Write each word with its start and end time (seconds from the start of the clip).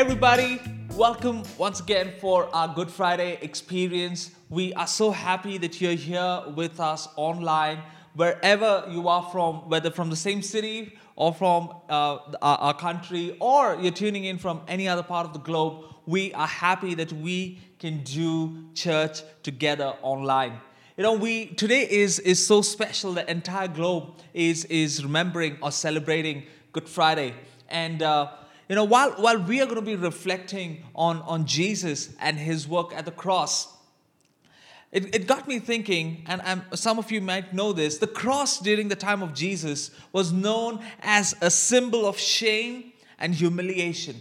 everybody, 0.00 0.58
welcome 0.96 1.42
once 1.58 1.78
again 1.78 2.10
for 2.22 2.48
our 2.56 2.74
Good 2.74 2.90
Friday 2.90 3.38
experience. 3.42 4.30
We 4.48 4.72
are 4.72 4.86
so 4.86 5.10
happy 5.10 5.58
that 5.58 5.78
you're 5.78 5.92
here 5.92 6.42
with 6.56 6.80
us 6.80 7.06
online, 7.16 7.82
wherever 8.14 8.86
you 8.88 9.08
are 9.08 9.28
from, 9.30 9.68
whether 9.68 9.90
from 9.90 10.08
the 10.08 10.16
same 10.16 10.40
city 10.40 10.96
or 11.16 11.34
from 11.34 11.74
uh, 11.90 12.16
our, 12.40 12.58
our 12.58 12.74
country, 12.74 13.36
or 13.40 13.76
you're 13.78 13.92
tuning 13.92 14.24
in 14.24 14.38
from 14.38 14.62
any 14.68 14.88
other 14.88 15.02
part 15.02 15.26
of 15.26 15.34
the 15.34 15.38
globe. 15.38 15.84
We 16.06 16.32
are 16.32 16.46
happy 16.46 16.94
that 16.94 17.12
we 17.12 17.58
can 17.78 18.02
do 18.02 18.70
church 18.72 19.20
together 19.42 19.92
online. 20.00 20.62
You 20.96 21.02
know, 21.02 21.12
we 21.12 21.48
today 21.48 21.86
is 21.86 22.18
is 22.20 22.44
so 22.44 22.62
special. 22.62 23.12
The 23.12 23.30
entire 23.30 23.68
globe 23.68 24.14
is 24.32 24.64
is 24.64 25.04
remembering 25.04 25.58
or 25.60 25.70
celebrating 25.70 26.44
Good 26.72 26.88
Friday, 26.88 27.34
and 27.68 28.02
uh, 28.02 28.28
you 28.70 28.76
know, 28.76 28.84
while 28.84 29.10
while 29.14 29.36
we 29.36 29.60
are 29.60 29.64
going 29.64 29.80
to 29.80 29.82
be 29.82 29.96
reflecting 29.96 30.84
on 30.94 31.22
on 31.22 31.44
Jesus 31.44 32.10
and 32.20 32.38
His 32.38 32.68
work 32.68 32.94
at 32.94 33.04
the 33.04 33.10
cross, 33.10 33.66
it, 34.92 35.12
it 35.12 35.26
got 35.26 35.48
me 35.48 35.58
thinking, 35.58 36.22
and 36.28 36.40
I'm, 36.42 36.62
some 36.74 36.96
of 36.96 37.10
you 37.10 37.20
might 37.20 37.52
know 37.52 37.72
this. 37.72 37.98
The 37.98 38.06
cross 38.06 38.60
during 38.60 38.86
the 38.86 38.94
time 38.94 39.24
of 39.24 39.34
Jesus 39.34 39.90
was 40.12 40.30
known 40.30 40.78
as 41.02 41.34
a 41.40 41.50
symbol 41.50 42.06
of 42.06 42.16
shame 42.16 42.92
and 43.18 43.34
humiliation. 43.34 44.14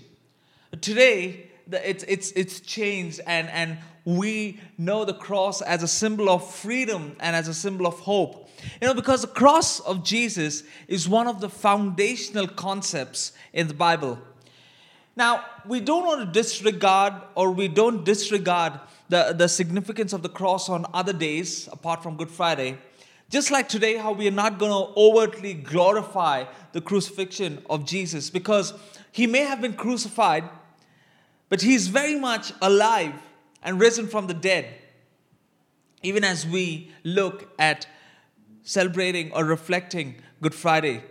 Today, 0.81 1.51
it's 1.71 2.03
it's 2.07 2.31
it's 2.31 2.59
changed, 2.59 3.19
and 3.27 3.49
and 3.49 3.77
we 4.03 4.59
know 4.79 5.05
the 5.05 5.13
cross 5.13 5.61
as 5.61 5.83
a 5.83 5.87
symbol 5.87 6.27
of 6.27 6.49
freedom 6.51 7.15
and 7.19 7.35
as 7.35 7.47
a 7.47 7.53
symbol 7.53 7.85
of 7.85 7.99
hope. 7.99 8.49
You 8.81 8.87
know, 8.87 8.95
because 8.95 9.21
the 9.21 9.27
cross 9.27 9.79
of 9.81 10.03
Jesus 10.03 10.63
is 10.87 11.07
one 11.07 11.27
of 11.27 11.39
the 11.39 11.49
foundational 11.49 12.47
concepts 12.47 13.33
in 13.53 13.67
the 13.67 13.75
Bible. 13.75 14.17
Now, 15.15 15.43
we 15.65 15.79
don't 15.79 16.05
want 16.05 16.21
to 16.21 16.31
disregard 16.31 17.13
or 17.35 17.51
we 17.51 17.67
don't 17.67 18.03
disregard 18.05 18.79
the, 19.09 19.33
the 19.37 19.47
significance 19.49 20.13
of 20.13 20.21
the 20.21 20.29
cross 20.29 20.69
on 20.69 20.85
other 20.93 21.13
days 21.13 21.67
apart 21.71 22.03
from 22.03 22.15
Good 22.15 22.31
Friday. 22.31 22.77
Just 23.29 23.51
like 23.51 23.69
today, 23.69 23.97
how 23.97 24.13
we 24.13 24.27
are 24.27 24.31
not 24.31 24.57
going 24.57 24.71
to 24.71 24.99
overtly 24.99 25.53
glorify 25.53 26.45
the 26.71 26.81
crucifixion 26.81 27.61
of 27.69 27.85
Jesus 27.85 28.29
because 28.29 28.73
he 29.11 29.27
may 29.27 29.43
have 29.43 29.61
been 29.61 29.73
crucified, 29.73 30.45
but 31.49 31.61
he's 31.61 31.87
very 31.87 32.19
much 32.19 32.53
alive 32.61 33.13
and 33.61 33.79
risen 33.79 34.07
from 34.07 34.27
the 34.27 34.33
dead. 34.33 34.73
Even 36.01 36.23
as 36.23 36.47
we 36.47 36.91
look 37.03 37.51
at 37.59 37.85
celebrating 38.63 39.31
or 39.31 39.43
reflecting 39.43 40.15
Good 40.41 40.55
Friday. 40.55 41.03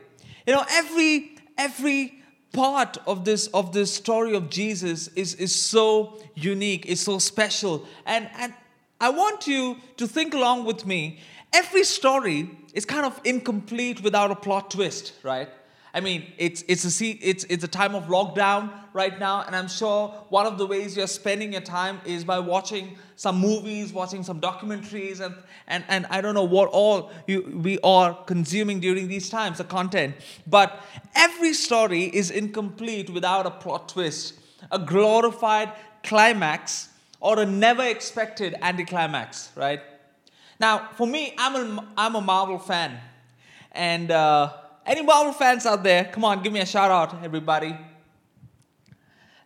You 0.47 0.55
know, 0.55 0.65
every 0.71 1.37
every 1.59 2.18
part 2.53 2.99
of 3.07 3.25
this 3.25 3.47
of 3.49 3.73
this 3.73 3.93
story 3.93 4.35
of 4.35 4.51
Jesus 4.51 5.09
is, 5.09 5.35
is 5.35 5.55
so 5.55 6.19
unique, 6.35 6.87
is 6.87 7.01
so 7.01 7.19
special. 7.19 7.87
And 8.07 8.29
and 8.39 8.55
I 9.01 9.11
want 9.11 9.47
you 9.47 9.77
to 9.97 10.07
think 10.07 10.35
along 10.35 10.65
with 10.65 10.87
me. 10.87 11.21
Every 11.53 11.85
story 11.85 12.51
is 12.75 12.85
kind 12.85 13.07
of 13.07 13.21
incomplete 13.25 14.03
without 14.03 14.31
a 14.31 14.37
plot 14.37 14.71
twist, 14.71 15.13
right? 15.23 15.49
I 15.95 16.01
mean, 16.01 16.33
it's 16.37 16.65
it's 16.69 17.01
a 17.01 17.07
it's 17.07 17.45
it's 17.45 17.65
a 17.65 17.69
time 17.69 17.95
of 17.95 18.05
lockdown 18.05 18.71
right 18.93 19.19
now, 19.19 19.43
and 19.47 19.57
I'm 19.57 19.69
sure 19.69 20.09
one 20.29 20.47
of 20.47 20.59
the 20.59 20.67
ways 20.67 20.97
you're 20.97 21.07
spending 21.07 21.53
your 21.53 21.63
time 21.63 22.01
is 22.05 22.25
by 22.25 22.39
watching 22.39 22.99
some 23.17 23.39
movies, 23.39 23.93
watching 23.93 24.23
some 24.23 24.41
documentaries, 24.41 25.21
and 25.21 25.35
and, 25.67 25.85
and 25.89 26.07
I 26.11 26.21
don't 26.21 26.35
know 26.35 26.45
what 26.45 26.69
all 26.69 27.11
you, 27.27 27.61
we 27.63 27.79
are 27.81 28.15
consuming 28.27 28.81
during 28.81 29.09
these 29.09 29.31
times, 29.31 29.59
the 29.59 29.65
content. 29.65 30.15
But 30.47 30.79
every 31.15 31.55
story 31.55 32.05
is 32.05 32.31
incomplete 32.31 33.09
without 33.09 33.47
a 33.47 33.51
plot 33.51 33.89
twist, 33.89 34.35
a 34.71 34.79
glorified 34.79 35.73
climax, 36.03 36.91
or 37.21 37.41
a 37.41 37.47
never 37.47 37.85
expected 37.85 38.55
anticlimax, 38.61 39.51
right? 39.57 39.81
Now, 40.61 40.91
for 40.97 41.07
me, 41.07 41.35
I'm 41.39 41.57
a 41.57 41.89
I'm 41.97 42.15
a 42.15 42.21
Marvel 42.21 42.59
fan, 42.59 43.01
and. 43.73 44.11
Uh, 44.11 44.53
any 44.89 45.03
Marvel 45.03 45.35
fans 45.35 45.67
out 45.67 45.83
there? 45.83 46.05
Come 46.05 46.25
on, 46.25 46.43
give 46.43 46.51
me 46.53 46.61
a 46.61 46.67
shout 46.67 46.91
out, 46.91 47.23
everybody. 47.23 47.77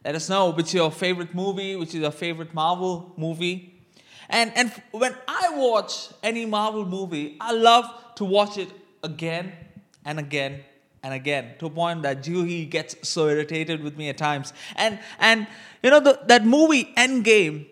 Let 0.04 0.14
us 0.14 0.28
know 0.28 0.50
which 0.50 0.66
is 0.66 0.74
your 0.74 0.92
favorite 0.92 1.34
movie, 1.34 1.74
which 1.74 1.88
is 1.90 1.96
your 1.96 2.12
favorite 2.12 2.54
Marvel 2.54 3.12
movie. 3.16 3.82
And, 4.28 4.52
and 4.54 4.72
when 4.92 5.14
I 5.26 5.50
watch 5.56 6.10
any 6.22 6.46
Marvel 6.46 6.86
movie, 6.86 7.36
I 7.40 7.52
love 7.52 7.92
to 8.16 8.24
watch 8.24 8.56
it 8.56 8.68
again 9.02 9.52
and 10.04 10.20
again 10.20 10.60
and 11.02 11.12
again 11.12 11.54
to 11.58 11.66
a 11.66 11.70
point 11.70 12.02
that 12.02 12.22
Juhi 12.22 12.70
gets 12.70 12.96
so 13.08 13.26
irritated 13.26 13.82
with 13.82 13.96
me 13.96 14.08
at 14.10 14.18
times. 14.18 14.52
And, 14.76 15.00
and 15.18 15.48
you 15.82 15.90
know, 15.90 15.98
the, 15.98 16.20
that 16.26 16.46
movie 16.46 16.92
Endgame 16.96 17.66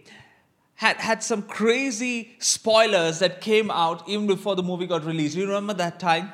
had, 0.74 0.96
had 0.96 1.22
some 1.22 1.42
crazy 1.42 2.34
spoilers 2.40 3.20
that 3.20 3.40
came 3.40 3.70
out 3.70 4.08
even 4.08 4.26
before 4.26 4.56
the 4.56 4.62
movie 4.64 4.88
got 4.88 5.04
released. 5.04 5.36
You 5.36 5.46
remember 5.46 5.74
that 5.74 6.00
time? 6.00 6.32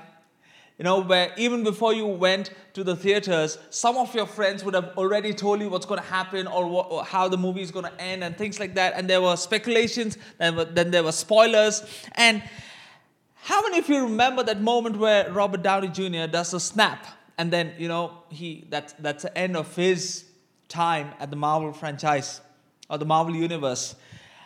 You 0.78 0.84
know, 0.84 1.00
where 1.00 1.32
even 1.38 1.64
before 1.64 1.94
you 1.94 2.06
went 2.06 2.50
to 2.74 2.84
the 2.84 2.94
theaters, 2.94 3.56
some 3.70 3.96
of 3.96 4.14
your 4.14 4.26
friends 4.26 4.62
would 4.62 4.74
have 4.74 4.92
already 4.98 5.32
told 5.32 5.62
you 5.62 5.70
what's 5.70 5.86
going 5.86 6.00
to 6.00 6.06
happen 6.06 6.46
or, 6.46 6.66
what, 6.66 6.90
or 6.90 7.02
how 7.02 7.28
the 7.28 7.38
movie 7.38 7.62
is 7.62 7.70
going 7.70 7.86
to 7.86 8.00
end 8.00 8.22
and 8.22 8.36
things 8.36 8.60
like 8.60 8.74
that. 8.74 8.92
And 8.94 9.08
there 9.08 9.22
were 9.22 9.36
speculations, 9.36 10.18
then, 10.38 10.90
there 10.90 11.02
were 11.02 11.12
spoilers. 11.12 11.82
And 12.12 12.42
how 13.36 13.62
many 13.62 13.78
of 13.78 13.88
you 13.88 14.02
remember 14.02 14.42
that 14.42 14.60
moment 14.60 14.98
where 14.98 15.32
Robert 15.32 15.62
Downey 15.62 15.88
Jr. 15.88 16.30
does 16.30 16.52
a 16.52 16.60
snap? 16.60 17.06
And 17.38 17.50
then, 17.50 17.72
you 17.78 17.88
know, 17.88 18.24
he 18.28 18.66
that's, 18.68 18.92
that's 18.94 19.22
the 19.22 19.36
end 19.36 19.56
of 19.56 19.74
his 19.76 20.24
time 20.68 21.12
at 21.20 21.30
the 21.30 21.36
Marvel 21.36 21.72
franchise 21.72 22.42
or 22.90 22.98
the 22.98 23.04
Marvel 23.06 23.34
universe. 23.34 23.94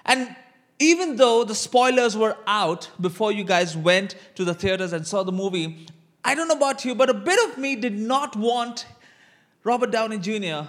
And 0.04 0.36
even 0.78 1.16
though 1.16 1.42
the 1.44 1.54
spoilers 1.54 2.16
were 2.16 2.36
out 2.46 2.88
before 3.00 3.32
you 3.32 3.42
guys 3.42 3.76
went 3.76 4.14
to 4.36 4.44
the 4.44 4.54
theaters 4.54 4.92
and 4.92 5.06
saw 5.06 5.22
the 5.22 5.32
movie, 5.32 5.86
I 6.24 6.34
don't 6.34 6.48
know 6.48 6.54
about 6.54 6.84
you, 6.84 6.94
but 6.94 7.08
a 7.08 7.14
bit 7.14 7.38
of 7.50 7.58
me 7.58 7.76
did 7.76 7.98
not 7.98 8.36
want 8.36 8.86
Robert 9.64 9.90
Downey 9.90 10.18
Jr. 10.18 10.68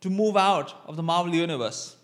to 0.00 0.10
move 0.10 0.36
out 0.36 0.74
of 0.86 0.96
the 0.96 1.02
Marvel 1.02 1.34
Universe. 1.34 1.96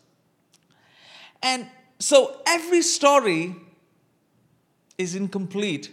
And 1.42 1.66
so 1.98 2.40
every 2.46 2.82
story 2.82 3.56
is 4.98 5.14
incomplete 5.14 5.90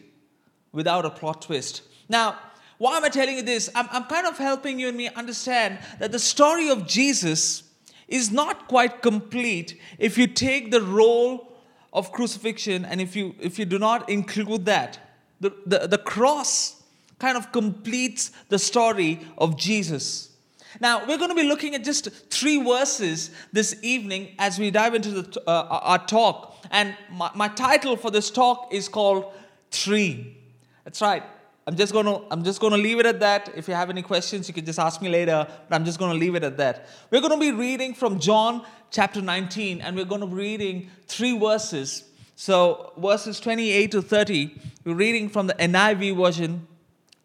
without 0.72 1.06
a 1.06 1.10
plot 1.10 1.44
twist. 1.44 1.84
Now, 2.10 2.38
why 2.78 2.98
am 2.98 3.06
I 3.06 3.10
telling 3.10 3.38
you 3.38 3.42
this? 3.42 3.70
I'm, 3.74 3.88
I'm 3.92 4.04
kind 4.04 4.28
of 4.28 4.38
helping 4.38 4.80
you 4.80 4.88
and 4.88 4.98
me 4.98 5.10
understand 5.10 5.80
that 6.00 6.12
the 6.12 6.20
story 6.20 6.70
of 6.70 6.88
Jesus 6.88 7.64
is 8.08 8.32
not 8.32 8.68
quite 8.68 9.02
complete 9.02 9.80
if 9.98 10.18
you 10.18 10.28
take 10.28 10.72
the 10.72 10.82
role 10.82 11.52
of 11.92 12.12
crucifixion 12.12 12.86
and 12.86 13.02
if 13.02 13.16
you 13.16 13.36
if 13.40 13.58
you 13.58 13.66
do 13.66 13.80
not 13.80 14.10
include 14.10 14.66
that. 14.66 15.00
The, 15.40 15.54
the, 15.66 15.88
the 15.88 15.98
cross 15.98 16.77
kind 17.20 17.38
of 17.38 17.52
completes 17.52 18.32
the 18.50 18.60
story 18.60 19.20
of 19.38 19.58
Jesus. 19.58 20.32
Now, 20.80 21.06
we're 21.08 21.18
going 21.18 21.30
to 21.30 21.36
be 21.36 21.44
looking 21.44 21.76
at 21.76 21.84
just 21.84 22.10
three 22.30 22.62
verses 22.64 23.32
this 23.52 23.76
evening 23.82 24.36
as 24.38 24.60
we 24.60 24.70
dive 24.70 24.94
into 24.94 25.22
the, 25.22 25.42
uh, 25.48 25.82
our 25.82 26.06
talk. 26.06 26.56
And 26.72 26.96
my, 27.12 27.32
my 27.34 27.48
title 27.48 27.96
for 27.96 28.12
this 28.12 28.30
talk 28.30 28.70
is 28.72 28.88
called 28.88 29.34
Three. 29.72 30.38
That's 30.84 31.02
right. 31.02 31.24
I'm 31.66 31.76
just 31.76 31.92
going 31.92 32.06
to 32.06 32.22
I'm 32.32 32.46
just 32.46 32.62
going 32.62 32.72
to 32.72 32.80
leave 32.80 33.00
it 33.00 33.06
at 33.06 33.20
that. 33.20 33.52
If 33.54 33.68
you 33.68 33.74
have 33.74 33.90
any 33.90 34.02
questions, 34.02 34.48
you 34.48 34.54
can 34.54 34.64
just 34.64 34.80
ask 34.80 35.02
me 35.02 35.10
later, 35.10 35.46
but 35.68 35.76
I'm 35.76 35.84
just 35.84 36.00
going 36.00 36.14
to 36.14 36.18
leave 36.18 36.36
it 36.36 36.44
at 36.44 36.56
that. 36.58 36.88
We're 37.12 37.20
going 37.20 37.34
to 37.34 37.40
be 37.40 37.52
reading 37.52 37.94
from 37.94 38.20
John 38.20 38.66
chapter 38.90 39.22
19 39.22 39.82
and 39.82 39.94
we're 39.94 40.06
going 40.06 40.22
to 40.22 40.28
be 40.28 40.36
reading 40.36 40.90
three 41.08 41.38
verses. 41.38 42.06
So, 42.36 42.94
verses 42.98 43.42
28 43.42 43.92
to 43.92 44.02
30, 44.02 44.62
we're 44.86 44.94
reading 44.94 45.28
from 45.28 45.48
the 45.48 45.56
NIV 45.56 46.16
version 46.16 46.66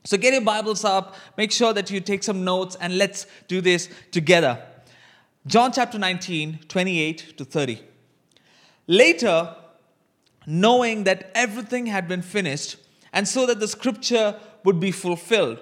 so 0.05 0.17
get 0.17 0.33
your 0.33 0.43
Bibles 0.43 0.85
up, 0.85 1.15
make 1.37 1.53
sure 1.53 1.73
that 1.73 1.91
you 1.91 2.01
take 2.01 2.23
some 2.23 2.45
notes, 2.45 2.77
and 2.81 2.99
let's 2.99 3.27
do 3.47 3.61
this 3.61 3.89
together. 4.11 4.61
John 5.47 5.73
chapter 5.73 5.99
19, 5.99 6.61
28 6.69 7.39
to 7.39 7.45
30. 7.45 7.81
Later, 8.87 9.55
knowing 10.47 11.05
that 11.05 11.31
everything 11.35 11.87
had 11.87 12.09
been 12.09 12.23
finished, 12.23 12.77
and 13.13 13.29
so 13.29 13.47
that 13.47 13.61
the 13.61 13.69
scripture 13.69 14.39
would 14.65 14.81
be 14.81 14.91
fulfilled, 14.91 15.59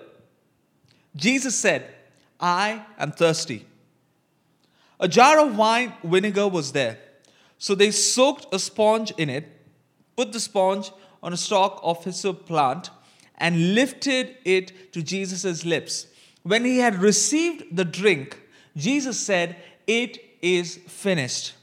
Jesus 1.14 1.54
said, 1.56 1.92
I 2.38 2.84
am 2.98 3.12
thirsty. 3.12 3.66
A 4.98 5.08
jar 5.08 5.38
of 5.38 5.56
wine 5.56 5.92
vinegar 6.02 6.48
was 6.48 6.72
there. 6.72 6.98
So 7.58 7.74
they 7.74 7.90
soaked 7.90 8.54
a 8.54 8.58
sponge 8.58 9.12
in 9.18 9.28
it, 9.28 9.46
put 10.16 10.32
the 10.32 10.40
sponge 10.40 10.92
on 11.22 11.32
a 11.32 11.36
stalk 11.36 11.80
of 11.82 12.02
hyssop 12.04 12.46
plant 12.46 12.90
and 13.40 13.74
lifted 13.74 14.36
it 14.44 14.92
to 14.92 15.02
Jesus' 15.02 15.64
lips. 15.64 16.06
When 16.42 16.64
he 16.64 16.78
had 16.78 16.96
received 16.96 17.76
the 17.76 17.84
drink, 17.84 18.40
Jesus 18.76 19.18
said, 19.18 19.56
It 19.86 20.18
is 20.40 20.76
finished. 20.86 21.54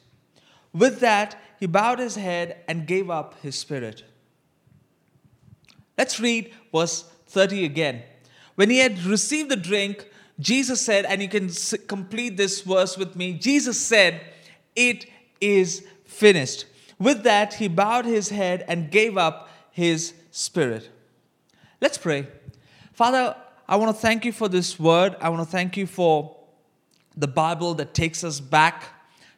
With 0.73 0.99
that, 0.99 1.39
he 1.59 1.65
bowed 1.65 1.99
his 1.99 2.15
head 2.15 2.63
and 2.67 2.85
gave 2.85 3.09
up 3.09 3.35
his 3.41 3.57
spirit. 3.57 4.03
Let's 5.97 6.19
read 6.19 6.53
verse 6.73 7.05
30 7.27 7.65
again. 7.65 8.03
When 8.55 8.69
he 8.69 8.79
had 8.79 9.03
received 9.03 9.49
the 9.49 9.55
drink, 9.55 10.07
Jesus 10.39 10.81
said, 10.81 11.05
and 11.05 11.21
you 11.21 11.27
can 11.27 11.49
complete 11.87 12.37
this 12.37 12.61
verse 12.61 12.97
with 12.97 13.15
me. 13.15 13.33
Jesus 13.33 13.79
said, 13.79 14.21
It 14.75 15.05
is 15.41 15.85
finished. 16.05 16.65
With 16.99 17.23
that, 17.23 17.55
he 17.55 17.67
bowed 17.67 18.05
his 18.05 18.29
head 18.29 18.63
and 18.67 18.91
gave 18.91 19.17
up 19.17 19.49
his 19.71 20.13
spirit. 20.31 20.89
Let's 21.79 21.97
pray. 21.97 22.27
Father, 22.93 23.35
I 23.67 23.75
want 23.75 23.95
to 23.95 24.01
thank 24.01 24.25
you 24.25 24.31
for 24.31 24.49
this 24.49 24.79
word. 24.79 25.15
I 25.21 25.29
want 25.29 25.43
to 25.43 25.51
thank 25.51 25.77
you 25.77 25.85
for 25.85 26.35
the 27.15 27.27
Bible 27.27 27.75
that 27.75 27.93
takes 27.93 28.23
us 28.23 28.39
back 28.39 28.85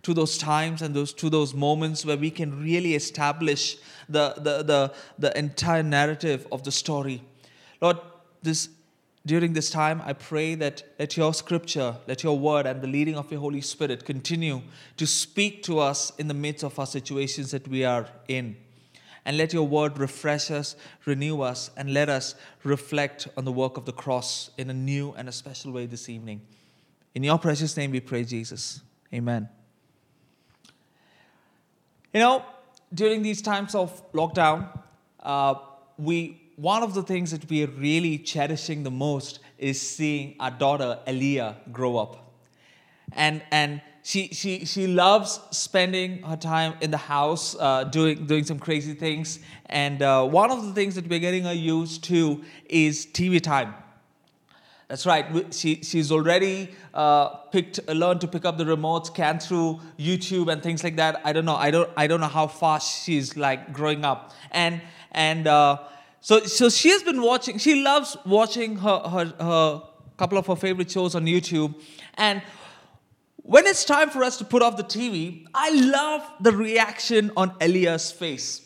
to 0.03 0.13
those 0.13 0.37
times 0.37 0.81
and 0.81 0.95
those 0.95 1.13
to 1.15 1.29
those 1.29 1.53
moments 1.53 2.05
where 2.05 2.15
we 2.15 2.31
can 2.31 2.63
really 2.63 2.95
establish 2.95 3.77
the, 4.07 4.33
the, 4.37 4.63
the, 4.63 4.93
the 5.17 5.37
entire 5.37 5.83
narrative 5.83 6.47
of 6.51 6.63
the 6.63 6.71
story. 6.71 7.21
Lord, 7.81 7.97
this 8.41 8.69
during 9.25 9.51
this 9.51 9.69
time, 9.69 10.01
I 10.05 10.13
pray 10.13 10.55
that 10.55 10.81
let 10.97 11.17
your 11.17 11.33
scripture, 11.33 11.97
let 12.07 12.23
your 12.23 12.39
word, 12.39 12.65
and 12.65 12.81
the 12.81 12.87
leading 12.87 13.15
of 13.15 13.29
your 13.29 13.41
Holy 13.41 13.59
Spirit 13.59 14.05
continue 14.05 14.61
to 14.95 15.05
speak 15.05 15.61
to 15.63 15.79
us 15.79 16.13
in 16.17 16.29
the 16.29 16.33
midst 16.33 16.63
of 16.63 16.79
our 16.79 16.87
situations 16.87 17.51
that 17.51 17.67
we 17.67 17.83
are 17.83 18.07
in. 18.29 18.55
And 19.25 19.37
let 19.37 19.53
your 19.53 19.67
word 19.67 19.97
refresh 19.97 20.49
us, 20.49 20.75
renew 21.05 21.41
us, 21.41 21.71
and 21.77 21.93
let 21.93 22.09
us 22.09 22.35
reflect 22.63 23.27
on 23.37 23.45
the 23.45 23.51
work 23.51 23.77
of 23.77 23.85
the 23.85 23.91
cross 23.91 24.49
in 24.57 24.69
a 24.69 24.73
new 24.73 25.13
and 25.17 25.29
a 25.29 25.31
special 25.31 25.71
way 25.71 25.85
this 25.85 26.09
evening. 26.09 26.41
In 27.13 27.23
your 27.23 27.37
precious 27.37 27.75
name 27.75 27.91
we 27.91 27.99
pray, 27.99 28.23
Jesus. 28.23 28.81
Amen. 29.13 29.49
You 32.13 32.19
know, 32.21 32.45
during 32.93 33.21
these 33.21 33.41
times 33.41 33.75
of 33.75 34.11
lockdown, 34.13 34.67
uh, 35.21 35.55
we 35.97 36.49
one 36.59 36.83
of 36.83 36.93
the 36.93 37.03
things 37.03 37.31
that 37.31 37.49
we 37.49 37.63
are 37.63 37.67
really 37.67 38.17
cherishing 38.17 38.83
the 38.83 38.91
most 38.91 39.39
is 39.57 39.79
seeing 39.79 40.35
our 40.41 40.51
daughter 40.51 40.99
Elia 41.07 41.55
grow 41.71 41.95
up. 41.95 42.33
And, 43.13 43.41
and 43.49 43.81
she, 44.03 44.29
she, 44.29 44.65
she 44.65 44.87
loves 44.87 45.39
spending 45.51 46.21
her 46.23 46.37
time 46.37 46.73
in 46.81 46.91
the 46.91 46.97
house 46.97 47.55
uh, 47.59 47.83
doing, 47.83 48.25
doing 48.25 48.43
some 48.43 48.59
crazy 48.59 48.93
things. 48.93 49.39
And 49.67 50.01
uh, 50.01 50.25
one 50.25 50.51
of 50.51 50.65
the 50.65 50.73
things 50.73 50.95
that 50.95 51.07
we're 51.07 51.19
getting 51.19 51.43
her 51.43 51.53
used 51.53 52.03
to 52.05 52.43
is 52.65 53.05
TV 53.05 53.41
time. 53.41 53.73
That's 54.87 55.05
right. 55.05 55.53
She, 55.53 55.83
she's 55.83 56.11
already 56.11 56.71
uh, 56.95 57.27
picked, 57.51 57.87
learned 57.87 58.21
to 58.21 58.27
pick 58.27 58.45
up 58.45 58.57
the 58.57 58.65
remote, 58.65 59.05
scan 59.07 59.39
through 59.39 59.79
YouTube 59.99 60.51
and 60.51 60.63
things 60.63 60.83
like 60.83 60.95
that. 60.95 61.21
I 61.23 61.31
don't 61.31 61.45
know. 61.45 61.55
I 61.55 61.69
don't, 61.69 61.89
I 61.95 62.07
don't 62.07 62.19
know 62.19 62.27
how 62.27 62.47
fast 62.47 63.03
she's 63.03 63.37
like 63.37 63.71
growing 63.71 64.03
up. 64.03 64.33
And, 64.49 64.81
and 65.11 65.45
uh, 65.45 65.77
so, 66.21 66.39
so 66.39 66.69
she 66.69 66.89
has 66.89 67.03
been 67.03 67.21
watching, 67.21 67.59
she 67.59 67.83
loves 67.83 68.17
watching 68.25 68.77
her, 68.77 68.99
her, 68.99 69.33
her 69.39 69.83
couple 70.19 70.37
of 70.37 70.45
her 70.47 70.55
favorite 70.55 70.91
shows 70.91 71.15
on 71.15 71.25
YouTube. 71.25 71.73
And 72.15 72.41
when 73.49 73.65
it's 73.65 73.83
time 73.83 74.11
for 74.11 74.23
us 74.23 74.37
to 74.37 74.45
put 74.45 74.61
off 74.61 74.77
the 74.77 74.83
TV, 74.83 75.43
I 75.55 75.71
love 75.71 76.21
the 76.39 76.51
reaction 76.51 77.31
on 77.35 77.51
Elia's 77.59 78.11
face. 78.11 78.61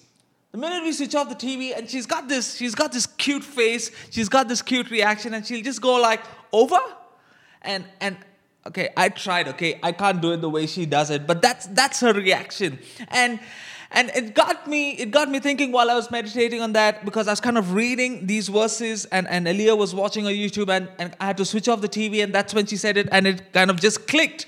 The 0.51 0.57
minute 0.57 0.83
we 0.83 0.91
switch 0.91 1.15
off 1.15 1.29
the 1.29 1.35
TV 1.35 1.75
and 1.75 1.89
she's 1.89 2.05
got 2.05 2.27
this, 2.27 2.55
she's 2.55 2.75
got 2.75 2.91
this 2.91 3.05
cute 3.05 3.45
face, 3.45 3.91
she's 4.09 4.27
got 4.27 4.49
this 4.49 4.61
cute 4.61 4.91
reaction, 4.91 5.33
and 5.35 5.47
she'll 5.47 5.63
just 5.63 5.81
go 5.81 5.95
like, 6.01 6.19
over? 6.51 6.81
And 7.61 7.85
and 8.01 8.17
okay, 8.67 8.89
I 8.97 9.07
tried, 9.07 9.47
okay, 9.47 9.79
I 9.81 9.93
can't 9.93 10.21
do 10.21 10.33
it 10.33 10.41
the 10.41 10.49
way 10.49 10.67
she 10.67 10.85
does 10.85 11.11
it, 11.11 11.27
but 11.27 11.41
that's 11.41 11.65
that's 11.67 12.01
her 12.01 12.11
reaction. 12.11 12.77
And 13.07 13.39
and 13.91 14.09
it 14.09 14.33
got 14.35 14.67
me 14.67 14.91
it 15.03 15.11
got 15.11 15.29
me 15.29 15.39
thinking 15.39 15.71
while 15.71 15.91
i 15.91 15.93
was 15.93 16.09
meditating 16.09 16.61
on 16.61 16.73
that 16.73 17.05
because 17.05 17.27
i 17.27 17.31
was 17.31 17.39
kind 17.39 17.59
of 17.59 17.75
reading 17.75 18.25
these 18.25 18.47
verses 18.47 19.05
and, 19.11 19.27
and 19.27 19.47
Elia 19.47 19.75
was 19.75 19.93
watching 19.93 20.25
on 20.25 20.33
youtube 20.33 20.67
and, 20.75 20.89
and 20.97 21.15
i 21.19 21.27
had 21.27 21.37
to 21.37 21.45
switch 21.45 21.67
off 21.67 21.79
the 21.79 21.87
tv 21.87 22.23
and 22.23 22.33
that's 22.33 22.55
when 22.55 22.65
she 22.65 22.75
said 22.75 22.97
it 22.97 23.07
and 23.11 23.27
it 23.27 23.53
kind 23.53 23.69
of 23.69 23.79
just 23.79 24.07
clicked 24.07 24.47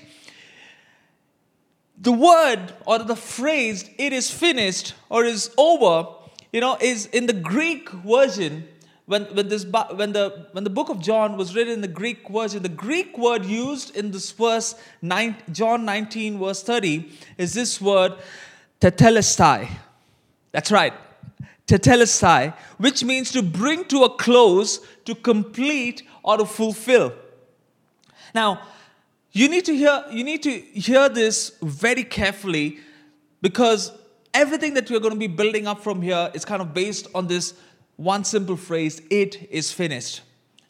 the 1.98 2.12
word 2.12 2.74
or 2.86 2.98
the 2.98 3.16
phrase 3.16 3.88
it 3.98 4.12
is 4.12 4.30
finished 4.30 4.94
or 5.08 5.24
is 5.24 5.50
over 5.56 6.08
you 6.52 6.60
know 6.60 6.76
is 6.80 7.06
in 7.06 7.26
the 7.26 7.32
greek 7.32 7.88
version 7.90 8.66
when, 9.06 9.22
when, 9.36 9.48
this, 9.48 9.64
when, 9.64 10.12
the, 10.12 10.48
when 10.50 10.64
the 10.64 10.70
book 10.70 10.88
of 10.88 11.00
John 11.00 11.36
was 11.36 11.54
written 11.54 11.74
in 11.74 11.80
the 11.80 11.88
Greek 11.88 12.28
version, 12.28 12.62
the 12.62 12.68
Greek 12.68 13.16
word 13.16 13.44
used 13.44 13.96
in 13.96 14.10
this 14.10 14.32
verse, 14.32 14.74
nine, 15.00 15.36
John 15.52 15.84
19, 15.84 16.40
verse 16.40 16.62
30, 16.64 17.08
is 17.38 17.54
this 17.54 17.80
word 17.80 18.14
tetelestai. 18.80 19.68
That's 20.50 20.72
right, 20.72 20.92
tetelestai, 21.68 22.54
which 22.78 23.04
means 23.04 23.30
to 23.30 23.42
bring 23.42 23.84
to 23.86 24.02
a 24.02 24.10
close, 24.10 24.80
to 25.04 25.14
complete, 25.14 26.02
or 26.24 26.38
to 26.38 26.44
fulfill. 26.44 27.12
Now, 28.34 28.60
you 29.36 29.48
need 29.48 29.64
to 29.64 29.76
hear 29.76 30.04
you 30.10 30.24
need 30.24 30.42
to 30.42 30.58
hear 30.86 31.08
this 31.08 31.52
very 31.62 32.04
carefully 32.04 32.78
because 33.42 33.92
everything 34.32 34.74
that 34.74 34.90
we're 34.90 35.00
going 35.00 35.12
to 35.12 35.18
be 35.18 35.26
building 35.26 35.66
up 35.66 35.82
from 35.82 36.00
here 36.02 36.30
is 36.34 36.44
kind 36.44 36.62
of 36.62 36.72
based 36.72 37.06
on 37.14 37.26
this 37.26 37.54
one 37.96 38.24
simple 38.24 38.56
phrase 38.56 39.00
it 39.10 39.48
is 39.50 39.72
finished 39.72 40.22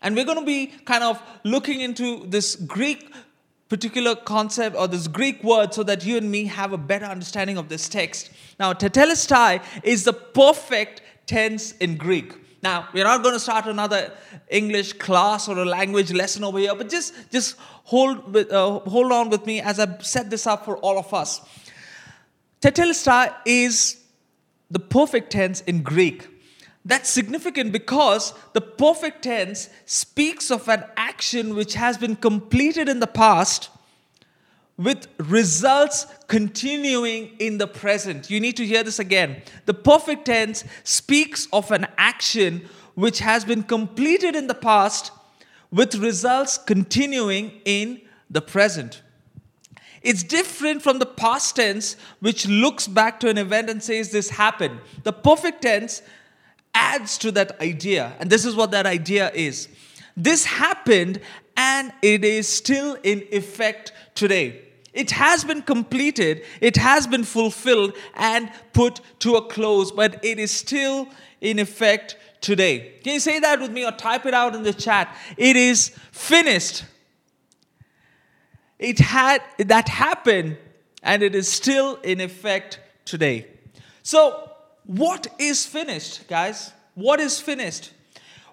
and 0.02 0.14
we're 0.14 0.24
going 0.24 0.38
to 0.38 0.44
be 0.44 0.66
kind 0.84 1.04
of 1.04 1.22
looking 1.44 1.80
into 1.80 2.26
this 2.26 2.56
greek 2.56 3.12
particular 3.68 4.14
concept 4.14 4.76
or 4.76 4.86
this 4.86 5.08
Greek 5.08 5.42
word 5.42 5.74
so 5.74 5.82
that 5.82 6.04
you 6.04 6.16
and 6.16 6.30
me 6.30 6.44
have 6.44 6.72
a 6.72 6.78
better 6.78 7.04
understanding 7.06 7.58
of 7.58 7.69
this 7.69 7.88
text. 7.88 8.30
Now, 8.60 8.72
tetelestai 8.72 9.60
is 9.82 10.04
the 10.04 10.12
perfect 10.12 11.02
tense 11.26 11.72
in 11.72 11.96
Greek. 11.96 12.32
Now, 12.62 12.88
we're 12.93 13.05
not 13.05 13.23
going 13.23 13.35
to 13.35 13.41
start 13.41 13.67
another 13.67 14.12
English 14.49 14.94
class 14.94 15.49
or 15.49 15.58
a 15.58 15.64
language 15.64 16.12
lesson 16.12 16.43
over 16.43 16.58
here, 16.58 16.75
but 16.75 16.88
just, 16.88 17.14
just 17.31 17.56
hold, 17.85 18.32
with, 18.32 18.50
uh, 18.53 18.81
hold 18.81 19.12
on 19.12 19.31
with 19.31 19.47
me 19.47 19.61
as 19.61 19.79
I 19.79 19.99
set 19.99 20.31
this 20.31 20.47
up 20.47 20.64
for 20.64 20.76
all 20.79 20.99
of 20.99 21.12
us. 21.12 21.41
Tetelestai 22.61 23.35
is 23.44 24.03
the 24.70 24.79
perfect 24.79 25.31
tense 25.31 25.61
in 25.62 25.82
Greek. 25.82 26.29
That's 26.85 27.11
significant 27.11 27.73
because 27.73 28.32
the 28.53 28.61
perfect 28.61 29.23
tense 29.23 29.69
speaks 29.85 30.50
of 30.50 30.69
an 30.69 30.85
action 30.97 31.55
which 31.55 31.75
has 31.75 31.99
been 31.99 32.17
completed 32.17 32.88
in 32.88 33.00
the 33.00 33.06
past 33.06 33.70
with 34.76 35.08
results 35.19 36.06
continuing 36.28 37.31
in 37.38 37.58
the 37.58 37.67
present. 37.67 38.31
You 38.31 38.40
need 38.40 38.56
to 38.56 38.67
hear 38.67 38.82
this 38.82 38.99
again. 38.99 39.43
The 39.67 39.75
perfect 39.75 40.26
tense 40.26 40.64
speaks 40.84 41.46
of 41.53 41.70
an 41.70 41.86
action 41.96 42.69
which 42.94 43.20
has 43.20 43.44
been 43.44 43.62
completed 43.62 44.34
in 44.34 44.46
the 44.46 44.55
past 44.55 45.12
with 45.70 45.94
results 45.96 46.58
continuing 46.58 47.60
in 47.65 48.00
the 48.31 48.41
present. 48.41 49.03
It's 50.03 50.22
different 50.22 50.82
from 50.82 50.98
the 50.98 51.06
past 51.06 51.56
tense, 51.56 51.96
which 52.20 52.46
looks 52.46 52.86
back 52.86 53.19
to 53.20 53.29
an 53.29 53.39
event 53.39 53.69
and 53.69 53.82
says 53.82 54.10
this 54.10 54.31
happened. 54.31 54.79
The 55.03 55.12
perfect 55.12 55.62
tense 55.62 56.03
adds 56.74 57.19
to 57.19 57.32
that 57.32 57.60
idea. 57.60 58.15
And 58.20 58.31
this 58.31 58.44
is 58.44 58.55
what 58.55 58.70
that 58.70 58.86
idea 58.86 59.31
is. 59.32 59.69
This 60.17 60.44
happened 60.44 61.20
and 61.56 61.93
it 62.03 62.24
is 62.24 62.48
still 62.48 62.96
in 63.03 63.24
effect 63.32 63.93
today. 64.15 64.66
It 64.96 65.10
has 65.10 65.44
been 65.44 65.60
completed, 65.60 66.43
it 66.62 66.79
has 66.79 67.06
been 67.06 67.22
fulfilled 67.22 67.93
and 68.15 68.50
put 68.72 69.03
to 69.20 69.36
a 69.36 69.46
close, 69.46 69.93
but 69.93 70.24
it 70.24 70.38
is 70.38 70.50
still 70.50 71.08
in 71.43 71.58
effect 71.58 72.17
today. 72.41 72.94
Can 73.05 73.12
you 73.12 73.20
say 73.20 73.38
that 73.38 73.60
with 73.60 73.70
me 73.70 73.84
or 73.84 73.93
type 73.93 74.24
it 74.24 74.32
out 74.32 74.55
in 74.55 74.62
the 74.62 74.72
chat? 74.72 75.15
It 75.36 75.55
is 75.55 75.91
finished. 76.12 76.86
It 78.79 78.98
had 78.98 79.43
that 79.58 79.91
happened 79.91 80.56
and 81.03 81.22
it 81.22 81.34
is 81.34 81.46
still 81.46 81.96
in 81.96 82.22
effect 82.22 82.81
today. 83.05 83.48
So 84.03 84.50
what 84.84 85.26
is 85.38 85.67
finished, 85.67 86.26
guys? 86.26 86.72
What 86.94 87.20
is 87.20 87.38
finished? 87.38 87.93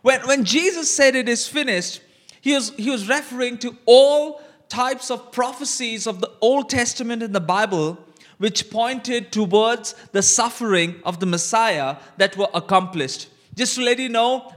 When, 0.02 0.20
when 0.28 0.44
Jesus 0.44 0.94
said 0.94 1.16
it 1.16 1.30
is 1.30 1.48
finished, 1.48 2.02
he 2.42 2.54
was, 2.54 2.72
he 2.76 2.90
was 2.90 3.08
referring 3.08 3.60
to 3.60 3.78
all 3.86 4.42
types 4.74 5.12
of 5.12 5.32
prophecies 5.32 6.08
of 6.08 6.20
the 6.20 6.32
Old 6.42 6.70
Testament 6.70 7.22
in 7.22 7.32
the 7.32 7.40
Bible 7.40 7.98
which 8.40 8.70
pointed 8.70 9.32
towards 9.32 9.94
the 10.12 10.22
suffering 10.22 10.96
of 11.06 11.20
the 11.20 11.26
Messiah 11.26 11.98
that 12.18 12.36
were 12.36 12.50
accomplished. 12.54 13.30
Just 13.56 13.76
to 13.76 13.82
let 13.82 14.00
you 14.00 14.10
know, 14.10 14.52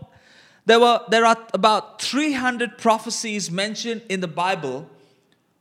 there, 0.64 0.80
were, 0.80 1.00
there 1.10 1.26
are 1.26 1.36
about 1.52 2.00
300 2.00 2.78
prophecies 2.78 3.50
mentioned 3.50 4.02
in 4.08 4.20
the 4.20 4.28
Bible 4.28 4.88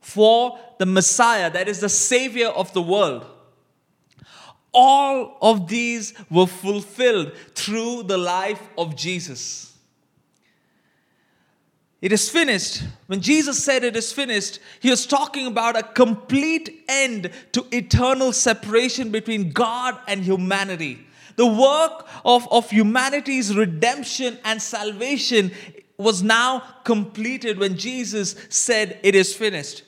for 0.00 0.58
the 0.78 0.86
Messiah, 0.86 1.50
that 1.50 1.68
is 1.68 1.80
the 1.80 1.88
Savior 1.88 2.48
of 2.48 2.72
the 2.72 2.82
world 2.82 3.26
all 4.76 5.38
of 5.40 5.68
these 5.68 6.12
were 6.30 6.46
fulfilled 6.46 7.32
through 7.54 8.02
the 8.02 8.18
life 8.18 8.60
of 8.76 8.94
Jesus. 8.94 9.65
It 12.02 12.12
is 12.12 12.28
finished. 12.28 12.82
When 13.06 13.20
Jesus 13.20 13.64
said 13.64 13.82
it 13.82 13.96
is 13.96 14.12
finished, 14.12 14.60
he 14.80 14.90
was 14.90 15.06
talking 15.06 15.46
about 15.46 15.76
a 15.76 15.82
complete 15.82 16.84
end 16.88 17.30
to 17.52 17.66
eternal 17.72 18.32
separation 18.32 19.10
between 19.10 19.50
God 19.50 19.98
and 20.06 20.22
humanity. 20.22 21.06
The 21.36 21.46
work 21.46 22.06
of, 22.24 22.46
of 22.50 22.70
humanity's 22.70 23.56
redemption 23.56 24.38
and 24.44 24.60
salvation 24.60 25.52
was 25.96 26.22
now 26.22 26.60
completed 26.84 27.58
when 27.58 27.76
Jesus 27.76 28.36
said, 28.50 28.98
It 29.02 29.14
is 29.14 29.34
finished. 29.34 29.82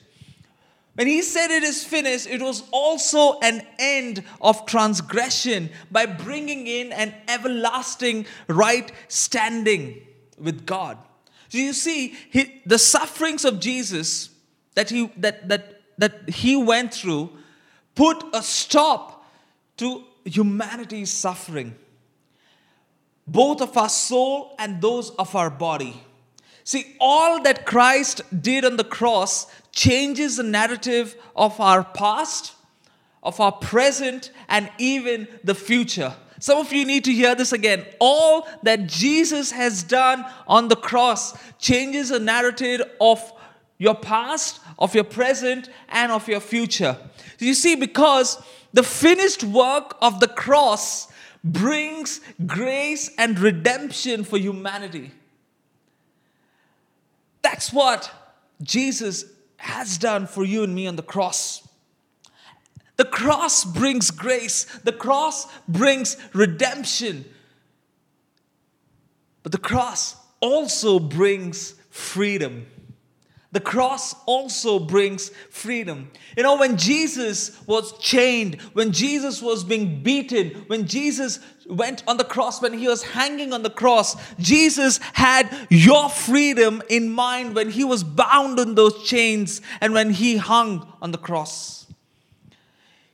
When 0.95 1.07
he 1.07 1.21
said 1.21 1.49
it 1.49 1.63
is 1.63 1.83
finished, 1.83 2.27
it 2.27 2.41
was 2.41 2.63
also 2.71 3.39
an 3.39 3.65
end 3.77 4.23
of 4.41 4.65
transgression 4.65 5.69
by 5.89 6.05
bringing 6.05 6.67
in 6.67 6.91
an 6.91 7.13
everlasting 7.27 8.25
right 8.47 8.91
standing 9.07 10.01
with 10.37 10.65
God. 10.65 10.97
So 11.49 11.57
you 11.57 11.73
see, 11.73 12.15
he, 12.29 12.61
the 12.65 12.77
sufferings 12.77 13.43
of 13.43 13.59
Jesus 13.59 14.29
that 14.75 14.89
he, 14.89 15.11
that, 15.17 15.49
that, 15.49 15.81
that 15.97 16.29
he 16.29 16.55
went 16.55 16.93
through 16.93 17.31
put 17.95 18.23
a 18.33 18.41
stop 18.41 19.25
to 19.77 20.03
humanity's 20.23 21.11
suffering, 21.11 21.75
both 23.27 23.61
of 23.61 23.75
our 23.77 23.89
soul 23.89 24.55
and 24.59 24.81
those 24.81 25.09
of 25.11 25.35
our 25.35 25.49
body. 25.49 26.01
See, 26.63 26.95
all 26.99 27.41
that 27.43 27.65
Christ 27.65 28.21
did 28.41 28.63
on 28.63 28.77
the 28.77 28.83
cross 28.83 29.47
changes 29.71 30.37
the 30.37 30.43
narrative 30.43 31.15
of 31.35 31.59
our 31.59 31.83
past, 31.83 32.53
of 33.23 33.39
our 33.39 33.51
present, 33.51 34.31
and 34.47 34.69
even 34.77 35.27
the 35.43 35.55
future. 35.55 36.13
Some 36.39 36.57
of 36.57 36.71
you 36.71 36.85
need 36.85 37.05
to 37.05 37.13
hear 37.13 37.35
this 37.35 37.51
again. 37.51 37.85
All 37.99 38.47
that 38.63 38.87
Jesus 38.87 39.51
has 39.51 39.83
done 39.83 40.25
on 40.47 40.67
the 40.69 40.75
cross 40.75 41.37
changes 41.57 42.09
the 42.09 42.19
narrative 42.19 42.81
of 42.99 43.33
your 43.77 43.95
past, 43.95 44.59
of 44.77 44.95
your 44.95 45.03
present, 45.03 45.69
and 45.89 46.11
of 46.11 46.27
your 46.27 46.39
future. 46.39 46.97
You 47.39 47.53
see, 47.53 47.75
because 47.75 48.41
the 48.73 48.83
finished 48.83 49.43
work 49.43 49.97
of 50.01 50.19
the 50.19 50.27
cross 50.27 51.07
brings 51.43 52.21
grace 52.45 53.09
and 53.17 53.39
redemption 53.39 54.23
for 54.23 54.37
humanity. 54.37 55.11
That's 57.41 57.71
what 57.71 58.11
Jesus 58.61 59.25
has 59.57 59.97
done 59.97 60.27
for 60.27 60.43
you 60.43 60.63
and 60.63 60.75
me 60.75 60.87
on 60.87 60.95
the 60.95 61.03
cross. 61.03 61.67
The 62.99 63.05
cross 63.05 63.63
brings 63.63 64.11
grace, 64.11 64.65
the 64.83 64.91
cross 64.91 65.47
brings 65.69 66.17
redemption. 66.33 67.23
But 69.41 69.53
the 69.53 69.57
cross 69.57 70.17
also 70.41 70.99
brings 70.99 71.75
freedom. 71.89 72.67
The 73.53 73.61
cross 73.61 74.15
also 74.25 74.79
brings 74.79 75.29
freedom. 75.49 76.11
You 76.35 76.43
know, 76.43 76.57
when 76.57 76.75
Jesus 76.75 77.65
was 77.65 77.97
chained, 77.99 78.59
when 78.73 78.91
Jesus 78.91 79.41
was 79.41 79.63
being 79.63 80.03
beaten, 80.03 80.65
when 80.67 80.85
Jesus 80.85 81.39
went 81.69 82.03
on 82.05 82.17
the 82.17 82.25
cross, 82.25 82.61
when 82.61 82.73
he 82.73 82.89
was 82.89 83.01
hanging 83.01 83.53
on 83.53 83.63
the 83.63 83.69
cross, 83.69 84.17
Jesus 84.39 84.99
had 85.13 85.49
your 85.69 86.09
freedom 86.09 86.83
in 86.89 87.09
mind 87.09 87.55
when 87.55 87.69
he 87.69 87.85
was 87.85 88.03
bound 88.03 88.59
in 88.59 88.75
those 88.75 89.07
chains 89.07 89.61
and 89.79 89.93
when 89.93 90.09
he 90.09 90.35
hung 90.35 90.85
on 91.01 91.11
the 91.11 91.17
cross. 91.17 91.78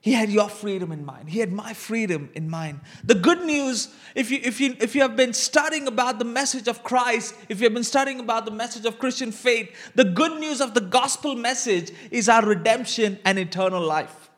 He 0.05 0.13
had 0.13 0.29
your 0.29 0.49
freedom 0.49 0.91
in 0.91 1.03
mind. 1.03 1.31
He 1.31 1.39
had 1.39 1.51
my 1.51 1.73
freedom 1.73 2.29
in 2.35 2.47
mind. 2.47 2.81
The 3.03 3.15
good 3.15 3.43
news, 3.43 3.91
if 4.13 4.29
you, 4.29 4.39
if 4.43 4.61
you, 4.61 4.75
if 4.79 4.93
you 4.93 5.01
have 5.01 5.15
been 5.15 5.33
studying 5.33 5.87
about 5.87 6.19
the 6.19 6.25
message 6.25 6.67
of 6.67 6.83
Christ, 6.83 7.33
if 7.49 7.59
you 7.59 7.63
have 7.63 7.73
been 7.73 7.83
studying 7.83 8.19
about 8.19 8.45
the 8.45 8.51
message 8.51 8.85
of 8.85 8.99
Christian 8.99 9.31
faith, 9.31 9.75
the 9.95 10.03
good 10.03 10.39
news 10.39 10.61
of 10.61 10.75
the 10.75 10.81
gospel 10.81 11.35
message 11.35 11.91
is 12.11 12.29
our 12.29 12.45
redemption 12.45 13.17
and 13.25 13.39
eternal 13.39 13.81
life. 13.81 14.29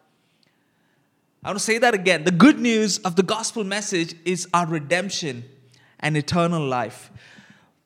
I 1.44 1.50
want 1.50 1.60
to 1.60 1.66
say 1.66 1.80
that 1.80 1.94
again. 1.94 2.24
The 2.24 2.32
good 2.32 2.60
news 2.60 3.00
of 3.00 3.18
the 3.18 3.24
gospel 3.24 3.66
message 3.66 4.16
is 4.24 4.48
our 4.54 4.68
redemption 4.68 5.44
and 6.00 6.16
eternal 6.16 6.66
life. 6.66 7.12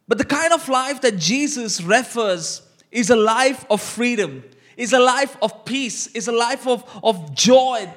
But 0.08 0.20
the 0.20 0.26
kind 0.26 0.54
of 0.54 0.70
life 0.70 1.02
that 1.02 1.18
Jesus 1.18 1.82
refers 1.82 2.62
is 2.92 3.10
a 3.10 3.16
life 3.16 3.66
of 3.72 3.82
freedom 3.82 4.44
is 4.82 4.94
a 4.94 5.00
life 5.00 5.38
of 5.44 5.64
peace, 5.64 6.08
is 6.08 6.28
a 6.28 6.32
life 6.32 6.66
of, 6.66 6.84
of 7.04 7.36
joy 7.36 7.88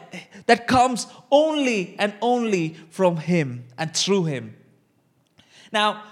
that 0.45 0.69
comes 0.69 1.07
only 1.31 1.97
and 1.99 2.13
only 2.21 2.77
from 2.91 3.17
Him 3.17 3.65
and 3.79 3.97
through 3.97 4.25
Him. 4.25 4.55
Now, 5.73 6.03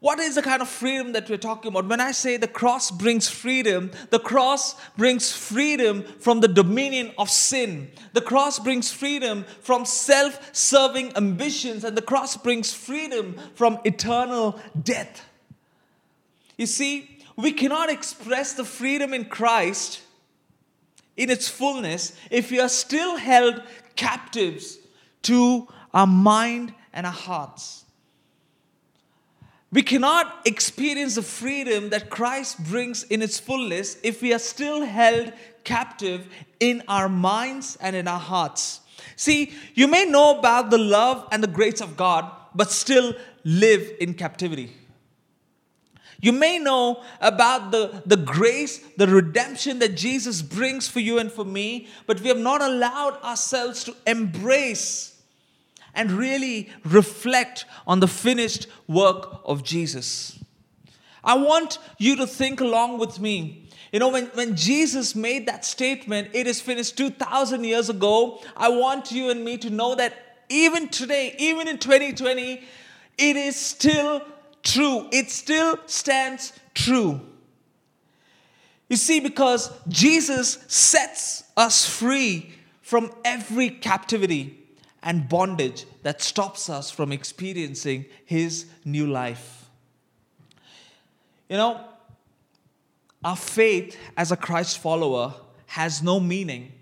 what 0.00 0.18
is 0.18 0.34
the 0.34 0.42
kind 0.42 0.60
of 0.60 0.68
freedom 0.68 1.12
that 1.12 1.30
we're 1.30 1.38
talking 1.38 1.70
about? 1.70 1.86
When 1.86 2.02
I 2.02 2.12
say 2.12 2.36
the 2.36 2.46
cross 2.46 2.90
brings 2.90 3.26
freedom, 3.26 3.90
the 4.10 4.18
cross 4.18 4.76
brings 4.98 5.32
freedom 5.32 6.02
from 6.20 6.40
the 6.40 6.46
dominion 6.46 7.12
of 7.16 7.30
sin. 7.30 7.90
The 8.12 8.20
cross 8.20 8.58
brings 8.58 8.92
freedom 8.92 9.46
from 9.62 9.86
self 9.86 10.54
serving 10.54 11.16
ambitions, 11.16 11.84
and 11.84 11.96
the 11.96 12.02
cross 12.02 12.36
brings 12.36 12.70
freedom 12.70 13.34
from 13.54 13.78
eternal 13.86 14.60
death. 14.80 15.24
You 16.58 16.66
see, 16.66 17.24
we 17.34 17.52
cannot 17.52 17.88
express 17.88 18.52
the 18.52 18.64
freedom 18.64 19.14
in 19.14 19.24
Christ 19.24 20.02
in 21.18 21.28
its 21.28 21.48
fullness 21.48 22.14
if 22.30 22.50
we 22.50 22.60
are 22.60 22.68
still 22.68 23.16
held 23.16 23.60
captives 23.96 24.78
to 25.22 25.68
our 25.92 26.06
mind 26.06 26.72
and 26.94 27.04
our 27.04 27.12
hearts. 27.12 27.84
We 29.70 29.82
cannot 29.82 30.46
experience 30.46 31.16
the 31.16 31.22
freedom 31.22 31.90
that 31.90 32.08
Christ 32.08 32.64
brings 32.64 33.02
in 33.02 33.20
its 33.20 33.38
fullness 33.38 33.98
if 34.02 34.22
we 34.22 34.32
are 34.32 34.38
still 34.38 34.82
held 34.82 35.32
captive 35.64 36.26
in 36.58 36.82
our 36.88 37.08
minds 37.08 37.76
and 37.82 37.94
in 37.94 38.08
our 38.08 38.18
hearts. 38.18 38.80
See, 39.16 39.52
you 39.74 39.86
may 39.86 40.06
know 40.06 40.38
about 40.38 40.70
the 40.70 40.78
love 40.78 41.28
and 41.30 41.42
the 41.42 41.48
grace 41.48 41.82
of 41.82 41.96
God, 41.96 42.30
but 42.54 42.70
still 42.70 43.12
live 43.44 43.92
in 44.00 44.14
captivity. 44.14 44.72
You 46.20 46.32
may 46.32 46.58
know 46.58 47.02
about 47.20 47.70
the, 47.70 48.02
the 48.04 48.16
grace, 48.16 48.78
the 48.96 49.06
redemption 49.06 49.78
that 49.78 49.96
Jesus 49.96 50.42
brings 50.42 50.88
for 50.88 50.98
you 50.98 51.18
and 51.18 51.30
for 51.30 51.44
me, 51.44 51.86
but 52.06 52.20
we 52.20 52.28
have 52.28 52.38
not 52.38 52.60
allowed 52.60 53.22
ourselves 53.22 53.84
to 53.84 53.94
embrace 54.06 55.20
and 55.94 56.10
really 56.10 56.70
reflect 56.84 57.66
on 57.86 58.00
the 58.00 58.08
finished 58.08 58.66
work 58.88 59.40
of 59.44 59.62
Jesus. 59.62 60.42
I 61.22 61.36
want 61.36 61.78
you 61.98 62.16
to 62.16 62.26
think 62.26 62.60
along 62.60 62.98
with 62.98 63.20
me. 63.20 63.68
You 63.92 64.00
know, 64.00 64.08
when, 64.08 64.26
when 64.26 64.56
Jesus 64.56 65.14
made 65.14 65.46
that 65.46 65.64
statement, 65.64 66.30
it 66.32 66.46
is 66.46 66.60
finished 66.60 66.96
2,000 66.96 67.64
years 67.64 67.88
ago, 67.88 68.40
I 68.56 68.68
want 68.68 69.12
you 69.12 69.30
and 69.30 69.44
me 69.44 69.56
to 69.58 69.70
know 69.70 69.94
that 69.94 70.14
even 70.48 70.88
today, 70.88 71.34
even 71.38 71.68
in 71.68 71.78
2020, 71.78 72.62
it 73.18 73.36
is 73.36 73.56
still 73.56 74.22
true. 74.62 75.08
It 75.12 75.30
still 75.30 75.78
stands 75.86 76.52
true. 76.74 77.20
You 78.88 78.96
see, 78.96 79.20
because 79.20 79.70
Jesus 79.88 80.58
sets 80.66 81.44
us 81.56 81.86
free 81.86 82.52
from 82.80 83.10
every 83.24 83.70
captivity 83.70 84.58
and 85.02 85.28
bondage 85.28 85.84
that 86.02 86.22
stops 86.22 86.70
us 86.70 86.90
from 86.90 87.12
experiencing 87.12 88.06
His 88.24 88.66
new 88.84 89.06
life. 89.06 89.68
You 91.48 91.56
know, 91.56 91.80
our 93.24 93.36
faith 93.36 93.96
as 94.16 94.32
a 94.32 94.36
Christ 94.36 94.78
follower 94.78 95.34
has 95.66 96.02
no 96.02 96.18
meaning 96.18 96.72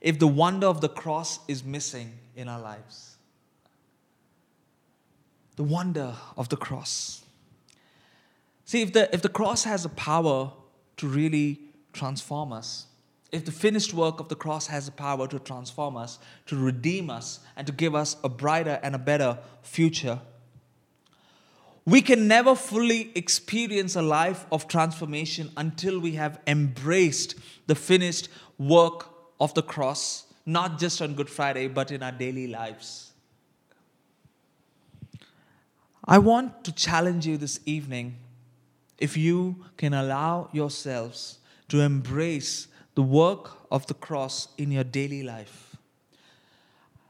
if 0.00 0.18
the 0.18 0.26
wonder 0.26 0.66
of 0.66 0.80
the 0.80 0.88
cross 0.88 1.40
is 1.48 1.64
missing 1.64 2.12
in 2.36 2.48
our 2.48 2.60
lives 2.60 3.17
the 5.58 5.64
wonder 5.64 6.14
of 6.36 6.48
the 6.50 6.56
cross. 6.56 7.24
See, 8.64 8.80
if 8.80 8.92
the, 8.92 9.12
if 9.12 9.22
the 9.22 9.28
cross 9.28 9.64
has 9.64 9.84
a 9.84 9.88
power 9.88 10.52
to 10.98 11.08
really 11.08 11.58
transform 11.92 12.52
us, 12.52 12.86
if 13.32 13.44
the 13.44 13.50
finished 13.50 13.92
work 13.92 14.20
of 14.20 14.28
the 14.28 14.36
cross 14.36 14.68
has 14.68 14.86
the 14.86 14.92
power 14.92 15.26
to 15.26 15.40
transform 15.40 15.96
us, 15.96 16.20
to 16.46 16.56
redeem 16.56 17.10
us, 17.10 17.40
and 17.56 17.66
to 17.66 17.72
give 17.72 17.96
us 17.96 18.16
a 18.22 18.28
brighter 18.28 18.78
and 18.84 18.94
a 18.94 18.98
better 18.98 19.36
future, 19.62 20.20
we 21.84 22.02
can 22.02 22.28
never 22.28 22.54
fully 22.54 23.10
experience 23.16 23.96
a 23.96 24.02
life 24.02 24.46
of 24.52 24.68
transformation 24.68 25.50
until 25.56 25.98
we 25.98 26.12
have 26.12 26.38
embraced 26.46 27.34
the 27.66 27.74
finished 27.74 28.28
work 28.58 29.08
of 29.40 29.52
the 29.54 29.62
cross, 29.62 30.26
not 30.46 30.78
just 30.78 31.02
on 31.02 31.14
Good 31.14 31.28
Friday, 31.28 31.66
but 31.66 31.90
in 31.90 32.04
our 32.04 32.12
daily 32.12 32.46
lives. 32.46 33.07
I 36.10 36.16
want 36.16 36.64
to 36.64 36.72
challenge 36.72 37.26
you 37.26 37.36
this 37.36 37.60
evening 37.66 38.16
if 38.96 39.14
you 39.14 39.66
can 39.76 39.92
allow 39.92 40.48
yourselves 40.52 41.38
to 41.68 41.80
embrace 41.80 42.66
the 42.94 43.02
work 43.02 43.50
of 43.70 43.86
the 43.88 43.94
cross 43.94 44.48
in 44.56 44.72
your 44.72 44.84
daily 44.84 45.22
life. 45.22 45.76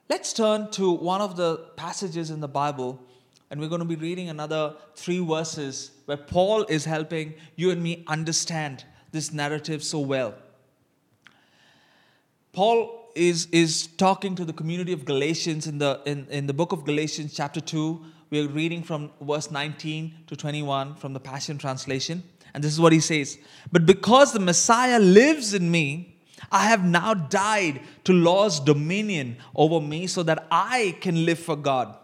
Let's 0.09 0.33
turn 0.33 0.73
to 0.73 0.91
one 0.91 1.21
of 1.21 1.37
the 1.37 1.59
passages 1.77 2.31
in 2.31 2.41
the 2.41 2.49
Bible, 2.49 3.01
and 3.53 3.61
we're 3.61 3.69
going 3.69 3.79
to 3.79 3.85
be 3.85 3.95
reading 3.95 4.31
another 4.31 4.75
three 4.97 5.21
verses 5.21 5.93
where 6.07 6.17
Paul 6.17 6.65
is 6.65 6.85
helping 6.85 7.35
you 7.55 7.71
and 7.71 7.81
me 7.81 8.03
understand 8.09 8.85
this 9.13 9.33
narrative 9.33 9.85
so 9.85 10.01
well. 10.01 10.35
Paul 12.53 13.13
is, 13.15 13.47
is 13.53 13.87
talking 13.87 14.35
to 14.35 14.45
the 14.45 14.53
community 14.53 14.93
of 14.93 15.05
Galatians 15.05 15.69
in 15.69 15.79
the, 15.79 16.01
in, 16.05 16.27
in 16.31 16.49
the 16.49 16.53
book 16.53 16.73
of 16.73 16.85
Galatians, 16.85 17.33
chapter 17.33 17.61
2, 17.61 18.05
We're 18.31 18.49
reading 18.49 18.83
from 18.83 19.11
verse 19.23 19.51
19 19.51 20.25
to 20.27 20.37
21 20.37 20.97
from 20.97 21.15
the 21.15 21.21
Passion 21.21 21.57
Translation. 21.57 22.23
And 22.53 22.63
this 22.63 22.73
is 22.73 22.81
what 22.81 22.93
he 22.93 23.01
says 23.01 23.39
But 23.73 23.87
because 23.87 24.33
the 24.33 24.41
Messiah 24.41 24.99
lives 24.99 25.55
in 25.55 25.71
me, 25.71 26.19
I 26.53 26.69
have 26.69 26.85
now 26.85 27.15
died 27.15 27.81
to 28.05 28.13
law's 28.13 28.61
dominion 28.61 29.39
over 29.55 29.81
me 29.81 30.07
so 30.07 30.23
that 30.25 30.47
I 30.51 30.97
can 31.01 31.25
live 31.25 31.39
for 31.39 31.57
God. 31.57 31.97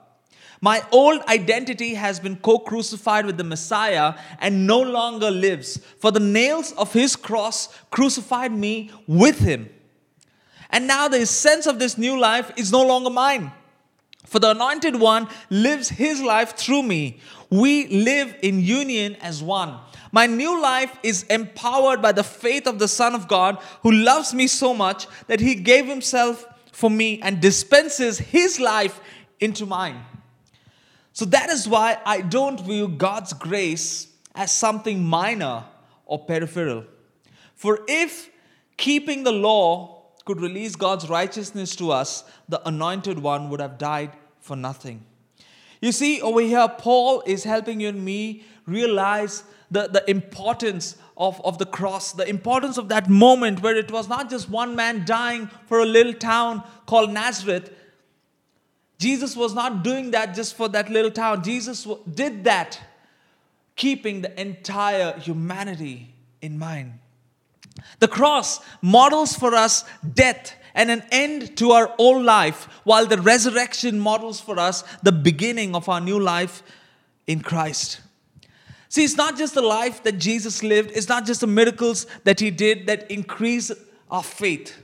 My 0.60 0.82
old 0.92 1.20
identity 1.28 1.92
has 1.92 2.18
been 2.20 2.36
co 2.36 2.58
crucified 2.58 3.26
with 3.26 3.36
the 3.36 3.44
Messiah 3.44 4.14
and 4.40 4.66
no 4.66 4.80
longer 4.80 5.30
lives, 5.30 5.78
for 5.98 6.10
the 6.10 6.20
nails 6.20 6.72
of 6.72 6.92
his 6.94 7.16
cross 7.16 7.68
crucified 7.90 8.50
me 8.50 8.90
with 9.06 9.40
him. 9.40 9.68
And 10.70 10.86
now 10.86 11.06
the 11.06 11.26
sense 11.26 11.66
of 11.66 11.78
this 11.78 11.98
new 11.98 12.18
life 12.18 12.50
is 12.56 12.72
no 12.72 12.82
longer 12.82 13.10
mine. 13.10 13.52
For 14.24 14.38
the 14.38 14.50
anointed 14.50 14.96
one 14.96 15.28
lives 15.50 15.88
his 15.88 16.20
life 16.20 16.56
through 16.56 16.82
me. 16.82 17.20
We 17.50 17.86
live 17.88 18.34
in 18.42 18.60
union 18.60 19.16
as 19.16 19.42
one. 19.42 19.78
My 20.10 20.26
new 20.26 20.60
life 20.60 20.96
is 21.02 21.24
empowered 21.24 22.00
by 22.00 22.12
the 22.12 22.24
faith 22.24 22.66
of 22.66 22.78
the 22.78 22.88
Son 22.88 23.14
of 23.14 23.28
God 23.28 23.58
who 23.82 23.90
loves 23.90 24.32
me 24.32 24.46
so 24.46 24.72
much 24.72 25.06
that 25.26 25.40
he 25.40 25.54
gave 25.54 25.86
himself 25.86 26.46
for 26.72 26.90
me 26.90 27.20
and 27.20 27.40
dispenses 27.40 28.18
his 28.18 28.58
life 28.58 29.00
into 29.40 29.66
mine. 29.66 30.00
So 31.12 31.24
that 31.26 31.50
is 31.50 31.68
why 31.68 31.98
I 32.04 32.20
don't 32.20 32.60
view 32.60 32.88
God's 32.88 33.32
grace 33.32 34.08
as 34.34 34.50
something 34.50 35.04
minor 35.04 35.64
or 36.06 36.24
peripheral. 36.24 36.84
For 37.54 37.80
if 37.86 38.30
keeping 38.76 39.22
the 39.22 39.32
law 39.32 39.93
could 40.24 40.40
release 40.40 40.76
God's 40.76 41.08
righteousness 41.08 41.76
to 41.76 41.90
us, 41.90 42.24
the 42.48 42.66
anointed 42.66 43.18
one 43.18 43.50
would 43.50 43.60
have 43.60 43.78
died 43.78 44.12
for 44.40 44.56
nothing. 44.56 45.04
You 45.80 45.92
see, 45.92 46.20
over 46.22 46.40
here, 46.40 46.66
Paul 46.78 47.22
is 47.26 47.44
helping 47.44 47.80
you 47.80 47.88
and 47.88 48.04
me 48.04 48.44
realize 48.66 49.44
the, 49.70 49.88
the 49.88 50.08
importance 50.10 50.96
of, 51.16 51.40
of 51.44 51.58
the 51.58 51.66
cross, 51.66 52.12
the 52.12 52.28
importance 52.28 52.78
of 52.78 52.88
that 52.88 53.08
moment 53.08 53.62
where 53.62 53.76
it 53.76 53.90
was 53.90 54.08
not 54.08 54.30
just 54.30 54.48
one 54.48 54.74
man 54.74 55.04
dying 55.04 55.50
for 55.66 55.80
a 55.80 55.84
little 55.84 56.14
town 56.14 56.62
called 56.86 57.10
Nazareth. 57.12 57.70
Jesus 58.98 59.36
was 59.36 59.54
not 59.54 59.84
doing 59.84 60.12
that 60.12 60.34
just 60.34 60.56
for 60.56 60.68
that 60.68 60.90
little 60.90 61.10
town. 61.10 61.42
Jesus 61.42 61.86
did 62.14 62.44
that 62.44 62.80
keeping 63.76 64.22
the 64.22 64.40
entire 64.40 65.18
humanity 65.18 66.14
in 66.40 66.58
mind. 66.58 66.98
The 67.98 68.08
cross 68.08 68.60
models 68.80 69.34
for 69.34 69.54
us 69.54 69.84
death 70.14 70.54
and 70.74 70.90
an 70.90 71.04
end 71.12 71.56
to 71.58 71.70
our 71.70 71.94
old 71.98 72.24
life, 72.24 72.64
while 72.84 73.06
the 73.06 73.20
resurrection 73.20 74.00
models 74.00 74.40
for 74.40 74.58
us 74.58 74.82
the 75.02 75.12
beginning 75.12 75.74
of 75.74 75.88
our 75.88 76.00
new 76.00 76.18
life 76.18 76.62
in 77.26 77.40
Christ. 77.40 78.00
See, 78.88 79.04
it's 79.04 79.16
not 79.16 79.36
just 79.36 79.54
the 79.54 79.62
life 79.62 80.02
that 80.04 80.18
Jesus 80.18 80.62
lived, 80.62 80.92
it's 80.94 81.08
not 81.08 81.26
just 81.26 81.40
the 81.40 81.46
miracles 81.46 82.06
that 82.24 82.40
he 82.40 82.50
did 82.50 82.86
that 82.86 83.10
increase 83.10 83.72
our 84.10 84.22
faith, 84.22 84.76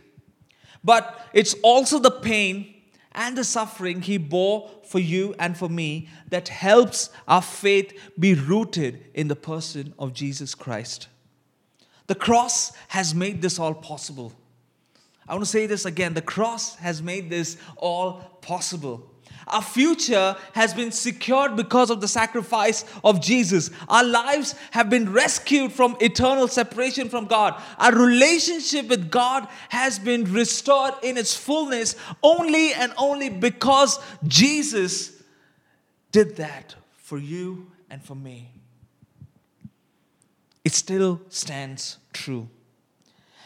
but 0.82 1.28
it's 1.32 1.54
also 1.62 1.98
the 1.98 2.10
pain 2.10 2.74
and 3.12 3.36
the 3.36 3.44
suffering 3.44 4.02
he 4.02 4.16
bore 4.16 4.70
for 4.84 4.98
you 4.98 5.34
and 5.38 5.56
for 5.56 5.68
me 5.68 6.08
that 6.28 6.48
helps 6.48 7.10
our 7.28 7.42
faith 7.42 7.92
be 8.18 8.34
rooted 8.34 9.04
in 9.14 9.28
the 9.28 9.36
person 9.36 9.94
of 9.98 10.12
Jesus 10.12 10.54
Christ. 10.54 11.08
The 12.10 12.16
cross 12.16 12.72
has 12.88 13.14
made 13.14 13.40
this 13.40 13.60
all 13.60 13.72
possible. 13.72 14.32
I 15.28 15.32
want 15.34 15.44
to 15.44 15.48
say 15.48 15.66
this 15.66 15.84
again 15.84 16.12
the 16.12 16.20
cross 16.20 16.74
has 16.74 17.00
made 17.00 17.30
this 17.30 17.56
all 17.76 18.14
possible. 18.40 19.08
Our 19.46 19.62
future 19.62 20.36
has 20.52 20.74
been 20.74 20.90
secured 20.90 21.54
because 21.54 21.88
of 21.88 22.00
the 22.00 22.08
sacrifice 22.08 22.84
of 23.04 23.20
Jesus. 23.20 23.70
Our 23.88 24.02
lives 24.02 24.56
have 24.72 24.90
been 24.90 25.12
rescued 25.12 25.70
from 25.70 25.96
eternal 26.00 26.48
separation 26.48 27.08
from 27.08 27.26
God. 27.26 27.62
Our 27.78 27.94
relationship 27.94 28.88
with 28.88 29.08
God 29.08 29.46
has 29.68 30.00
been 30.00 30.24
restored 30.32 30.94
in 31.04 31.16
its 31.16 31.36
fullness 31.36 31.94
only 32.24 32.72
and 32.72 32.92
only 32.98 33.28
because 33.28 34.00
Jesus 34.26 35.12
did 36.10 36.38
that 36.38 36.74
for 36.96 37.18
you 37.18 37.70
and 37.88 38.02
for 38.02 38.16
me. 38.16 38.50
It 40.64 40.72
still 40.72 41.20
stands 41.28 41.98
true. 42.12 42.48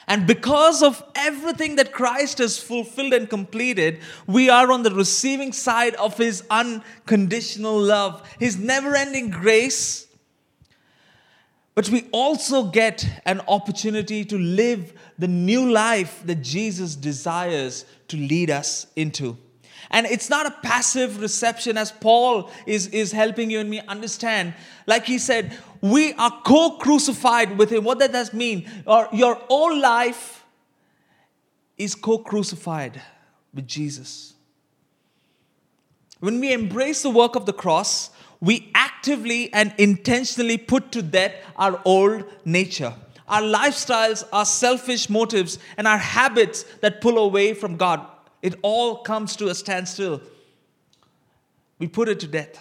And 0.07 0.27
because 0.27 0.83
of 0.83 1.03
everything 1.15 1.77
that 1.77 1.93
Christ 1.93 2.39
has 2.39 2.59
fulfilled 2.59 3.15
and 3.15 3.29
completed, 3.29 4.01
we 4.27 4.51
are 4.51 4.71
on 4.71 4.83
the 4.83 4.95
receiving 4.95 5.53
side 5.53 5.95
of 5.95 6.19
His 6.19 6.45
unconditional 6.51 7.81
love, 7.81 8.23
His 8.39 8.59
never 8.59 8.95
ending 8.95 9.31
grace. 9.31 10.07
But 11.75 11.89
we 11.89 12.09
also 12.13 12.65
get 12.65 13.07
an 13.25 13.41
opportunity 13.49 14.25
to 14.27 14.39
live 14.39 14.93
the 15.19 15.27
new 15.27 15.71
life 15.73 16.23
that 16.27 16.43
Jesus 16.43 16.95
desires 16.95 17.85
to 18.09 18.17
lead 18.17 18.51
us 18.51 18.87
into. 18.95 19.39
And 19.91 20.07
it's 20.07 20.31
not 20.31 20.47
a 20.47 20.51
passive 20.51 21.21
reception 21.21 21.77
as 21.77 21.93
Paul 21.93 22.51
is, 22.67 22.89
is 22.89 23.13
helping 23.13 23.51
you 23.51 23.61
and 23.61 23.71
me 23.71 23.81
understand. 23.87 24.55
Like 24.87 25.05
he 25.07 25.19
said, 25.19 25.57
we 25.85 26.15
are 26.15 26.41
co 26.47 26.79
crucified 26.79 27.59
with 27.59 27.71
him. 27.71 27.85
What 27.85 27.99
does 27.99 28.09
that 28.09 28.33
mean? 28.33 28.67
Your 29.13 29.39
old 29.51 29.79
life 29.79 30.43
is 31.77 31.95
co 31.95 32.17
crucified 32.17 33.03
with 33.53 33.69
Jesus. 33.69 34.33
When 36.21 36.41
we 36.41 36.55
embrace 36.55 37.03
the 37.03 37.11
work 37.11 37.37
of 37.37 37.45
the 37.45 37.53
cross, 37.53 38.09
we 38.41 38.71
actively 38.75 39.53
and 39.53 39.75
intentionally 39.77 40.57
put 40.57 40.91
to 40.93 41.03
death 41.03 41.35
our 41.57 41.79
old 41.85 42.25
nature, 42.47 42.95
our 43.29 43.43
lifestyles, 43.43 44.27
our 44.33 44.47
selfish 44.47 45.11
motives, 45.11 45.59
and 45.77 45.87
our 45.87 45.99
habits 45.99 46.63
that 46.81 47.03
pull 47.03 47.19
away 47.19 47.53
from 47.53 47.77
God. 47.77 48.07
It 48.41 48.55
all 48.63 49.03
comes 49.03 49.37
to 49.37 49.49
a 49.49 49.55
standstill. 49.55 50.23
We 51.79 51.89
put 51.89 52.09
it 52.09 52.21
to 52.21 52.27
death 52.27 52.59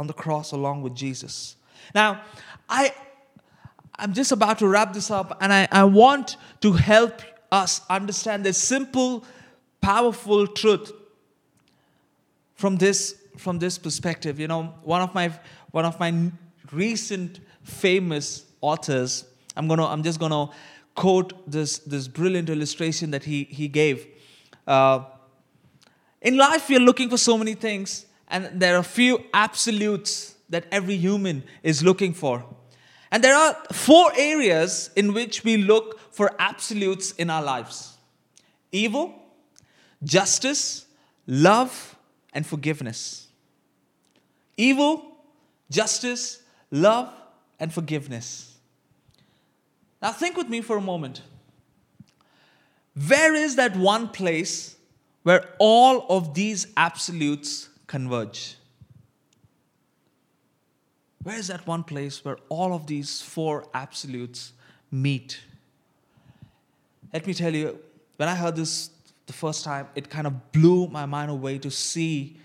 on 0.00 0.06
the 0.06 0.14
cross 0.14 0.52
along 0.52 0.80
with 0.80 0.94
Jesus. 0.94 1.56
Now, 1.94 2.22
I, 2.70 2.94
I'm 3.96 4.14
just 4.14 4.32
about 4.32 4.58
to 4.60 4.66
wrap 4.66 4.94
this 4.94 5.10
up, 5.10 5.36
and 5.42 5.52
I, 5.52 5.68
I 5.70 5.84
want 5.84 6.38
to 6.62 6.72
help 6.72 7.20
us 7.52 7.82
understand 7.90 8.42
this 8.42 8.56
simple, 8.56 9.24
powerful 9.82 10.46
truth 10.46 10.90
from 12.54 12.78
this, 12.78 13.14
from 13.36 13.58
this 13.58 13.76
perspective. 13.76 14.40
You 14.40 14.48
know, 14.48 14.74
one 14.84 15.02
of 15.02 15.14
my, 15.14 15.30
one 15.70 15.84
of 15.84 16.00
my 16.00 16.32
recent 16.72 17.40
famous 17.62 18.46
authors, 18.62 19.26
I'm, 19.54 19.68
gonna, 19.68 19.86
I'm 19.86 20.02
just 20.02 20.18
going 20.18 20.32
to 20.32 20.48
quote 20.94 21.50
this, 21.50 21.78
this 21.80 22.08
brilliant 22.08 22.48
illustration 22.48 23.10
that 23.10 23.24
he, 23.24 23.44
he 23.44 23.68
gave. 23.68 24.06
Uh, 24.66 25.04
in 26.22 26.38
life, 26.38 26.70
we 26.70 26.76
are 26.76 26.80
looking 26.80 27.10
for 27.10 27.18
so 27.18 27.36
many 27.36 27.52
things, 27.52 28.06
and 28.30 28.60
there 28.60 28.76
are 28.76 28.80
a 28.80 28.84
few 28.84 29.24
absolutes 29.34 30.36
that 30.48 30.64
every 30.70 30.96
human 30.96 31.42
is 31.62 31.82
looking 31.82 32.14
for. 32.14 32.44
And 33.10 33.24
there 33.24 33.34
are 33.34 33.54
four 33.72 34.12
areas 34.16 34.90
in 34.94 35.12
which 35.12 35.42
we 35.42 35.56
look 35.56 35.98
for 36.12 36.32
absolutes 36.38 37.12
in 37.12 37.28
our 37.30 37.42
lives 37.42 37.96
evil, 38.72 39.14
justice, 40.04 40.86
love, 41.26 41.96
and 42.32 42.46
forgiveness. 42.46 43.26
Evil, 44.56 45.02
justice, 45.70 46.42
love, 46.70 47.12
and 47.58 47.72
forgiveness. 47.72 48.58
Now, 50.00 50.12
think 50.12 50.36
with 50.36 50.48
me 50.48 50.60
for 50.60 50.76
a 50.76 50.80
moment. 50.80 51.22
Where 53.08 53.34
is 53.34 53.56
that 53.56 53.76
one 53.76 54.08
place 54.08 54.76
where 55.22 55.48
all 55.58 56.06
of 56.08 56.34
these 56.34 56.66
absolutes 56.76 57.69
converge? 57.90 58.54
Where 61.24 61.36
is 61.36 61.48
that 61.48 61.66
one 61.66 61.82
place 61.82 62.24
where 62.24 62.38
all 62.48 62.72
of 62.72 62.86
these 62.86 63.20
four 63.20 63.66
absolutes 63.74 64.52
meet? 64.92 65.40
Let 67.12 67.26
me 67.26 67.34
tell 67.34 67.52
you, 67.52 67.80
when 68.16 68.28
I 68.28 68.36
heard 68.36 68.54
this 68.54 68.90
the 69.26 69.32
first 69.32 69.64
time, 69.64 69.88
it 69.96 70.08
kind 70.08 70.28
of 70.28 70.52
blew 70.52 70.86
my 70.86 71.04
mind 71.04 71.32
away 71.32 71.58
to 71.58 71.70
see 71.70 72.36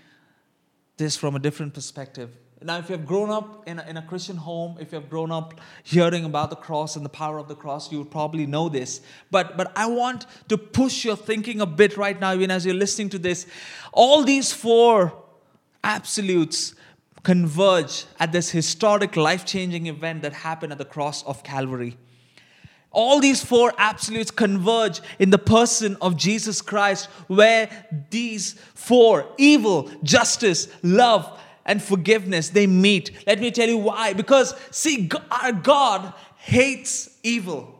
this 0.96 1.16
from 1.16 1.36
a 1.36 1.38
different 1.38 1.74
perspective. 1.74 2.30
Now, 2.60 2.78
if 2.78 2.88
you 2.88 2.96
have 2.96 3.06
grown 3.06 3.30
up 3.30 3.68
in 3.68 3.78
a, 3.78 3.86
in 3.86 3.96
a 3.98 4.02
Christian 4.02 4.36
home, 4.36 4.78
if 4.80 4.90
you 4.90 4.98
have 4.98 5.08
grown 5.08 5.30
up 5.30 5.60
hearing 5.84 6.24
about 6.24 6.50
the 6.50 6.56
cross 6.56 6.96
and 6.96 7.04
the 7.04 7.14
power 7.22 7.38
of 7.38 7.46
the 7.46 7.54
cross, 7.54 7.92
you 7.92 7.98
would 7.98 8.10
probably 8.10 8.46
know 8.46 8.68
this. 8.68 9.00
But, 9.30 9.56
but 9.56 9.70
I 9.76 9.86
want 9.86 10.26
to 10.48 10.58
push 10.58 11.04
your 11.04 11.16
thinking 11.16 11.60
a 11.60 11.66
bit 11.66 11.96
right 11.96 12.18
now, 12.18 12.34
even 12.34 12.50
as 12.50 12.66
you're 12.66 12.74
listening 12.74 13.10
to 13.10 13.18
this. 13.18 13.46
All 13.92 14.24
these 14.24 14.52
four 14.52 15.12
absolutes 15.84 16.74
converge 17.22 18.04
at 18.20 18.30
this 18.30 18.50
historic, 18.50 19.16
life 19.16 19.44
changing 19.44 19.86
event 19.86 20.22
that 20.22 20.32
happened 20.32 20.70
at 20.70 20.78
the 20.78 20.84
cross 20.84 21.24
of 21.24 21.42
Calvary. 21.42 21.96
All 22.92 23.20
these 23.20 23.44
four 23.44 23.72
absolutes 23.76 24.30
converge 24.30 25.00
in 25.18 25.30
the 25.30 25.38
person 25.38 25.96
of 26.00 26.16
Jesus 26.16 26.62
Christ, 26.62 27.06
where 27.26 27.68
these 28.10 28.54
four 28.74 29.26
evil, 29.36 29.90
justice, 30.02 30.68
love, 30.82 31.38
and 31.66 31.82
forgiveness 31.82 32.50
they 32.50 32.66
meet. 32.66 33.10
Let 33.26 33.40
me 33.40 33.50
tell 33.50 33.68
you 33.68 33.78
why. 33.78 34.12
Because, 34.12 34.54
see, 34.70 35.10
our 35.30 35.52
God 35.52 36.14
hates 36.36 37.10
evil. 37.24 37.74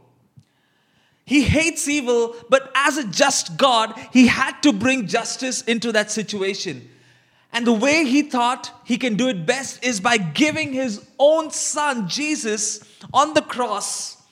He 1.25 1.43
hates 1.43 1.89
evil, 1.89 2.35
but 2.51 2.71
as 2.75 2.99
a 2.99 3.05
just 3.05 3.57
God, 3.57 3.95
he 4.13 4.27
had 4.27 4.61
to 4.63 4.73
bring 4.73 5.07
justice 5.07 5.63
into 5.63 5.93
that 5.93 6.11
situation. 6.11 6.91
And 7.57 7.67
the 7.67 7.73
way 7.73 8.05
he 8.05 8.21
thought 8.21 8.71
he 8.85 8.99
can 8.99 9.17
do 9.17 9.29
it 9.29 9.47
best 9.47 9.83
is 9.83 9.99
by 9.99 10.19
giving 10.19 10.75
his 10.75 11.09
own 11.19 11.51
son, 11.51 12.07
Jesus, 12.07 12.81
on 13.15 13.33
the 13.33 13.41
cross, 13.41 14.23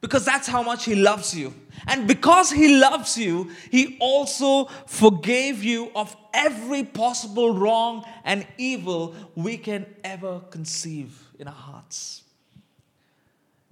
because 0.00 0.24
that's 0.24 0.46
how 0.46 0.62
much 0.62 0.84
he 0.84 0.94
loves 0.94 1.36
you. 1.36 1.54
And 1.88 2.06
because 2.06 2.52
he 2.52 2.78
loves 2.78 3.18
you, 3.18 3.50
he 3.72 3.96
also 3.98 4.66
forgave 4.86 5.64
you 5.64 5.90
of 5.96 6.16
every 6.32 6.84
possible 6.84 7.52
wrong 7.52 8.04
and 8.24 8.46
evil 8.58 9.16
we 9.34 9.56
can 9.56 9.84
ever 10.04 10.38
conceive 10.50 11.20
in 11.40 11.48
our 11.48 11.52
hearts. 11.52 12.22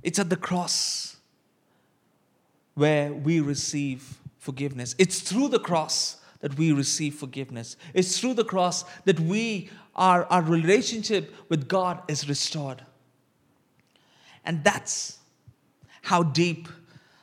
It's 0.02 0.18
at 0.18 0.30
the 0.30 0.36
cross 0.36 1.16
where 2.74 3.12
we 3.12 3.38
receive 3.38 4.18
forgiveness. 4.40 4.96
It's 4.98 5.20
through 5.20 5.50
the 5.50 5.60
cross 5.60 6.16
that 6.40 6.56
we 6.58 6.72
receive 6.72 7.14
forgiveness. 7.14 7.76
It's 7.94 8.18
through 8.18 8.34
the 8.34 8.44
cross 8.44 8.84
that 9.04 9.20
we 9.20 9.70
our, 9.94 10.24
our 10.26 10.42
relationship 10.42 11.34
with 11.48 11.68
God 11.68 12.02
is 12.08 12.28
restored. 12.28 12.82
And 14.44 14.64
that's 14.64 15.18
how 16.02 16.22
deep, 16.22 16.68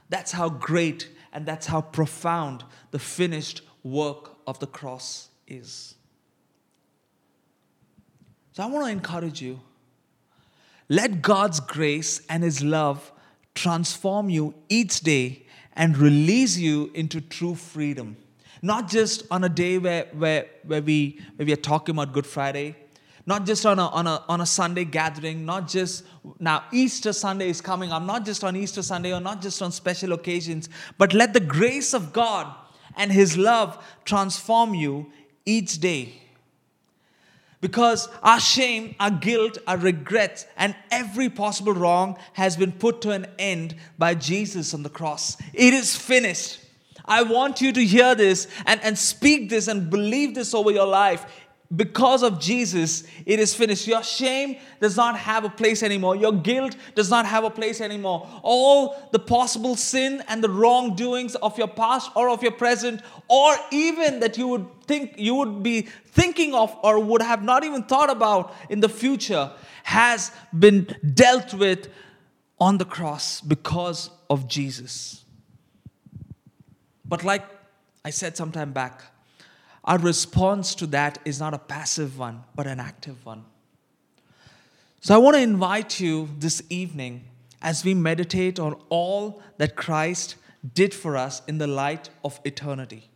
that's 0.09 0.31
how 0.31 0.49
great, 0.49 1.09
and 1.33 1.45
that's 1.45 1.65
how 1.65 1.81
profound 1.81 2.63
the 2.91 2.99
finished 2.99 3.61
work 3.83 4.37
of 4.45 4.59
the 4.59 4.67
cross 4.67 5.29
is. 5.47 5.95
So 8.53 8.63
I 8.63 8.67
want 8.67 8.85
to 8.85 8.91
encourage 8.91 9.41
you. 9.41 9.59
Let 10.89 11.21
God's 11.21 11.59
grace 11.59 12.21
and 12.29 12.43
His 12.43 12.63
love 12.63 13.11
transform 13.55 14.29
you 14.29 14.53
each 14.69 15.01
day 15.01 15.45
and 15.73 15.97
release 15.97 16.57
you 16.57 16.91
into 16.93 17.21
true 17.21 17.55
freedom. 17.55 18.17
Not 18.61 18.87
just 18.87 19.23
on 19.31 19.43
a 19.43 19.49
day 19.49 19.77
where, 19.77 20.05
where, 20.13 20.47
where, 20.63 20.81
we, 20.81 21.19
where 21.35 21.45
we 21.45 21.53
are 21.53 21.57
talking 21.57 21.95
about 21.95 22.13
Good 22.13 22.25
Friday, 22.25 22.75
not 23.25 23.45
just 23.45 23.65
on 23.65 23.77
a, 23.77 23.87
on, 23.87 24.07
a, 24.07 24.23
on 24.29 24.41
a 24.41 24.45
Sunday 24.45 24.85
gathering, 24.85 25.45
not 25.45 25.67
just 25.67 26.05
now 26.39 26.63
Easter 26.71 27.11
Sunday 27.11 27.49
is 27.49 27.59
coming 27.59 27.91
up, 27.91 28.01
not 28.03 28.25
just 28.25 28.43
on 28.43 28.55
Easter 28.55 28.81
Sunday 28.81 29.13
or 29.13 29.19
not 29.19 29.41
just 29.41 29.61
on 29.61 29.71
special 29.71 30.13
occasions, 30.13 30.69
but 30.97 31.13
let 31.13 31.33
the 31.33 31.41
grace 31.41 31.93
of 31.93 32.13
God 32.13 32.47
and 32.95 33.11
His 33.11 33.37
love 33.37 33.83
transform 34.05 34.73
you 34.73 35.11
each 35.45 35.79
day. 35.79 36.21
Because 37.59 38.07
our 38.21 38.39
shame, 38.39 38.95
our 38.99 39.11
guilt, 39.11 39.57
our 39.67 39.77
regrets, 39.77 40.45
and 40.55 40.75
every 40.91 41.27
possible 41.29 41.73
wrong 41.73 42.17
has 42.33 42.55
been 42.55 42.71
put 42.71 43.01
to 43.01 43.11
an 43.11 43.25
end 43.39 43.75
by 43.97 44.13
Jesus 44.13 44.73
on 44.73 44.83
the 44.83 44.89
cross. 44.89 45.37
It 45.53 45.73
is 45.73 45.95
finished. 45.95 46.59
I 47.07 47.23
want 47.23 47.61
you 47.61 47.71
to 47.71 47.83
hear 47.83 48.15
this 48.15 48.47
and, 48.65 48.81
and 48.83 48.97
speak 48.97 49.49
this 49.49 49.67
and 49.67 49.89
believe 49.89 50.35
this 50.35 50.53
over 50.53 50.71
your 50.71 50.87
life. 50.87 51.25
Because 51.75 52.23
of 52.23 52.39
Jesus, 52.39 53.03
it 53.25 53.41
is 53.41 53.53
finished. 53.53 53.87
Your 53.87 54.01
shame 54.01 54.55
does 54.79 54.95
not 54.95 55.17
have 55.17 55.43
a 55.43 55.49
place 55.49 55.83
anymore. 55.83 56.15
Your 56.15 56.31
guilt 56.31 56.77
does 56.95 57.09
not 57.09 57.25
have 57.25 57.43
a 57.43 57.49
place 57.49 57.81
anymore. 57.81 58.25
All 58.41 59.09
the 59.11 59.19
possible 59.19 59.75
sin 59.75 60.23
and 60.29 60.41
the 60.41 60.49
wrongdoings 60.49 61.35
of 61.35 61.57
your 61.57 61.67
past 61.67 62.09
or 62.15 62.29
of 62.29 62.41
your 62.41 62.53
present, 62.53 63.01
or 63.27 63.53
even 63.71 64.21
that 64.21 64.37
you 64.37 64.47
would 64.47 64.65
think 64.83 65.15
you 65.17 65.35
would 65.35 65.61
be 65.61 65.81
thinking 65.81 66.55
of 66.55 66.73
or 66.83 66.99
would 66.99 67.21
have 67.21 67.43
not 67.43 67.65
even 67.65 67.83
thought 67.83 68.09
about 68.09 68.55
in 68.69 68.79
the 68.79 68.87
future, 68.87 69.51
has 69.83 70.31
been 70.57 70.87
dealt 71.13 71.53
with 71.53 71.89
on 72.61 72.77
the 72.77 72.85
cross 72.85 73.41
because 73.41 74.09
of 74.29 74.47
Jesus. 74.47 75.25
But 77.07 77.23
like 77.23 77.43
I 78.03 78.09
said 78.09 78.35
some 78.37 78.51
time 78.51 78.73
back, 78.73 79.01
our 79.83 79.97
response 79.97 80.75
to 80.75 80.87
that 80.87 81.19
is 81.23 81.39
not 81.39 81.53
a 81.53 81.57
passive 81.57 82.19
one, 82.19 82.43
but 82.55 82.67
an 82.67 82.79
active 82.79 83.25
one. 83.25 83.45
So 84.99 85.15
I 85.15 85.17
want 85.17 85.35
to 85.37 85.41
invite 85.41 85.99
you 85.99 86.27
this 86.39 86.61
evening 86.69 87.23
as 87.61 87.85
we 87.85 87.93
meditate 87.93 88.59
on 88.59 88.75
all 88.89 89.41
that 89.57 89.75
Christ 89.75 90.35
did 90.73 90.93
for 90.93 91.15
us 91.15 91.41
in 91.47 91.57
the 91.57 91.67
light 91.67 92.09
of 92.25 92.39
eternity. 92.43 93.09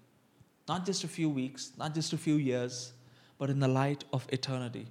Not 0.67 0.85
just 0.85 1.03
a 1.03 1.07
few 1.07 1.29
weeks, 1.29 1.71
not 1.77 1.93
just 1.93 2.13
a 2.13 2.17
few 2.17 2.35
years, 2.35 2.93
but 3.37 3.49
in 3.49 3.59
the 3.59 3.67
light 3.67 4.05
of 4.13 4.25
eternity. 4.29 4.87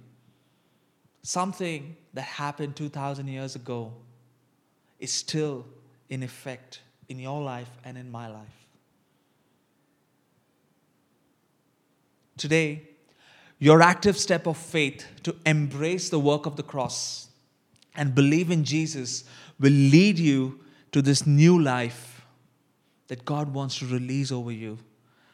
Something 1.23 1.95
that 2.13 2.23
happened 2.23 2.75
2,000 2.75 3.27
years 3.27 3.55
ago 3.55 3.93
is 4.99 5.11
still 5.11 5.65
in 6.09 6.21
effect 6.21 6.81
in 7.09 7.17
your 7.17 7.41
life 7.41 7.69
and 7.83 7.97
in 7.97 8.11
my 8.11 8.27
life. 8.27 8.67
Today, 12.37 12.83
your 13.59 13.81
active 13.81 14.17
step 14.17 14.47
of 14.47 14.57
faith 14.57 15.05
to 15.23 15.35
embrace 15.45 16.09
the 16.09 16.19
work 16.19 16.45
of 16.45 16.55
the 16.55 16.63
cross 16.63 17.27
and 17.95 18.15
believe 18.15 18.49
in 18.49 18.63
Jesus 18.63 19.23
will 19.59 19.71
lead 19.71 20.17
you 20.17 20.59
to 20.91 21.01
this 21.01 21.27
new 21.27 21.61
life 21.61 22.25
that 23.07 23.25
God 23.25 23.53
wants 23.53 23.79
to 23.79 23.85
release 23.85 24.31
over 24.31 24.51
you, 24.51 24.79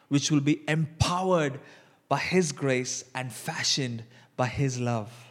which 0.10 0.32
will 0.32 0.42
be 0.42 0.62
empowered 0.68 1.60
by 2.10 2.18
His 2.18 2.52
grace 2.52 3.04
and 3.14 3.32
fashioned 3.32 4.04
by 4.36 4.48
His 4.48 4.80
love. 4.80 5.27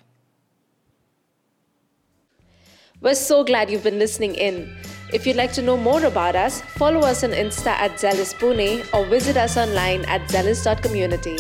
We're 3.03 3.15
so 3.15 3.45
glad 3.45 3.71
you've 3.71 3.83
been 3.83 3.99
listening 3.99 4.35
in. 4.37 4.75
If 5.13 5.27
you'd 5.27 5.37
like 5.37 5.53
to 5.53 5.63
know 5.63 5.77
more 5.77 6.03
about 6.05 6.35
us, 6.35 6.63
follow 6.63 7.01
us 7.01 7.23
on 7.25 7.31
Insta 7.31 7.67
at 7.67 8.01
Zealous 8.01 8.33
Pune 8.33 8.89
or 8.95 9.05
visit 9.05 9.37
us 9.37 9.59
online 9.59 10.07
at 10.07 10.29
zealous.community. 10.31 11.37